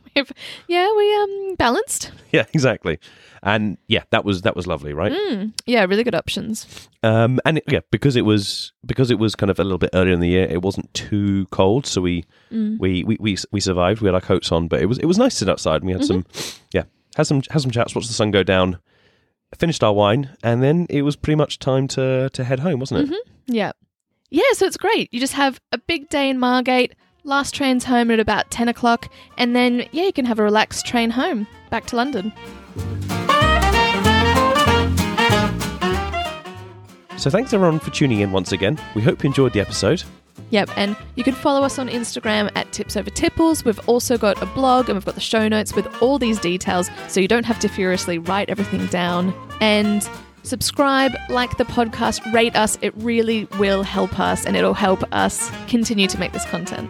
Yeah, 0.68 0.94
we 0.96 1.16
um 1.16 1.56
balanced. 1.56 2.12
yeah, 2.32 2.46
exactly. 2.54 3.00
And 3.42 3.78
yeah, 3.88 4.04
that 4.10 4.26
was 4.26 4.42
that 4.42 4.56
was 4.56 4.68
lovely, 4.68 4.94
right? 4.94 5.12
Mm, 5.12 5.54
yeah, 5.66 5.86
really 5.86 6.04
good 6.04 6.16
options. 6.16 6.90
Um, 7.04 7.40
and 7.46 7.60
it, 7.60 7.64
yeah, 7.68 7.80
because 7.92 8.16
it 8.16 8.24
was 8.26 8.74
because 8.86 9.12
it 9.12 9.20
was 9.20 9.36
kind 9.36 9.50
of 9.50 9.60
a 9.60 9.64
little 9.64 9.78
bit 9.78 9.92
earlier 9.94 10.14
in 10.14 10.20
the 10.20 10.28
year, 10.28 10.46
it 10.50 10.62
wasn't 10.62 10.94
too 10.94 11.46
cold, 11.52 11.86
so 11.86 12.02
we 12.02 12.26
we, 12.52 13.04
we 13.04 13.18
we 13.20 13.38
we 13.52 13.60
survived. 13.60 14.02
We 14.02 14.08
had 14.08 14.16
our 14.16 14.22
coats 14.22 14.52
on, 14.52 14.68
but 14.68 14.82
it 14.82 14.88
was 14.88 14.98
it 14.98 15.06
was 15.06 15.18
nice 15.18 15.34
to 15.36 15.40
sit 15.40 15.50
outside, 15.50 15.82
and 15.82 15.86
we 15.86 15.94
had 15.94 16.04
some 16.04 16.26
yeah 16.74 16.84
had 17.16 17.28
some 17.28 17.42
had 17.50 17.62
some 17.62 17.72
chats, 17.72 17.96
watched 17.96 18.10
the 18.10 18.14
sun 18.14 18.32
go 18.32 18.44
down, 18.44 18.80
finished 19.58 19.84
our 19.84 19.94
wine, 19.94 20.36
and 20.44 20.62
then 20.64 20.86
it 20.90 21.02
was 21.02 21.16
pretty 21.16 21.36
much 21.36 21.60
time 21.60 21.88
to 21.90 22.30
to 22.32 22.44
head 22.44 22.60
home, 22.60 22.80
wasn't 22.80 23.02
it? 23.02 23.06
Mm-hmm. 23.08 23.54
Yeah. 23.54 23.72
Yeah, 24.32 24.44
so 24.54 24.66
it's 24.66 24.78
great. 24.78 25.12
You 25.12 25.20
just 25.20 25.34
have 25.34 25.60
a 25.72 25.78
big 25.80 26.10
day 26.10 26.30
in 26.30 26.38
Margate, 26.38 26.94
last 27.24 27.56
train's 27.56 27.86
home 27.86 28.12
at 28.12 28.20
about 28.20 28.52
10 28.52 28.68
o'clock, 28.68 29.12
and 29.38 29.56
then, 29.56 29.88
yeah, 29.92 30.04
you 30.04 30.14
can 30.14 30.26
have 30.26 30.38
a 30.38 30.44
relaxed 30.44 30.86
train 30.86 31.10
home 31.10 31.48
back 31.72 31.88
to 31.88 31.96
London. 31.96 32.32
So 37.18 37.30
thanks 37.30 37.54
everyone 37.54 37.80
for 37.80 37.90
tuning 37.90 38.20
in 38.20 38.32
once 38.32 38.52
again. 38.52 38.80
We 38.96 39.02
hope 39.02 39.24
you 39.24 39.28
enjoyed 39.28 39.54
the 39.54 39.60
episode. 39.60 40.04
Yep, 40.52 40.70
and 40.78 40.96
you 41.16 41.24
can 41.24 41.36
follow 41.36 41.64
us 41.64 41.78
on 41.78 41.90
Instagram 41.90 42.52
at 42.56 42.72
Tips 42.72 42.98
Over 42.98 43.10
Tipples. 43.10 43.64
We've 43.64 43.80
also 43.88 44.18
got 44.18 44.42
a 44.42 44.46
blog 44.48 44.90
and 44.90 44.98
we've 44.98 45.06
got 45.06 45.16
the 45.16 45.22
show 45.22 45.48
notes 45.48 45.76
with 45.76 45.88
all 46.02 46.18
these 46.18 46.40
details 46.40 46.90
so 47.08 47.20
you 47.20 47.28
don't 47.28 47.46
have 47.46 47.60
to 47.60 47.68
furiously 47.68 48.18
write 48.18 48.50
everything 48.50 48.88
down. 48.88 49.34
And 49.62 50.08
subscribe, 50.44 51.16
like 51.30 51.58
the 51.58 51.66
podcast, 51.66 52.34
rate 52.34 52.56
us. 52.56 52.78
It 52.82 52.94
really 52.98 53.46
will 53.60 53.84
help 53.84 54.20
us 54.20 54.46
and 54.46 54.56
it'll 54.56 54.74
help 54.74 55.04
us 55.14 55.52
continue 55.68 56.08
to 56.08 56.20
make 56.20 56.32
this 56.32 56.46
content. 56.46 56.90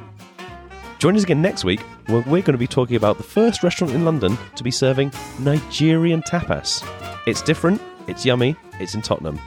Join 0.99 1.15
us 1.15 1.23
again 1.23 1.41
next 1.41 1.63
week 1.63 1.79
when 2.07 2.23
we're 2.23 2.41
going 2.41 2.53
to 2.53 2.57
be 2.57 2.67
talking 2.67 2.97
about 2.97 3.17
the 3.17 3.23
first 3.23 3.63
restaurant 3.63 3.93
in 3.93 4.03
London 4.03 4.37
to 4.55 4.63
be 4.63 4.71
serving 4.71 5.11
Nigerian 5.39 6.21
tapas. 6.23 6.85
It's 7.25 7.41
different, 7.41 7.81
it's 8.07 8.25
yummy, 8.25 8.55
it's 8.79 8.95
in 8.95 9.01
Tottenham. 9.01 9.39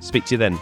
Speak 0.00 0.24
to 0.26 0.34
you 0.34 0.38
then. 0.38 0.58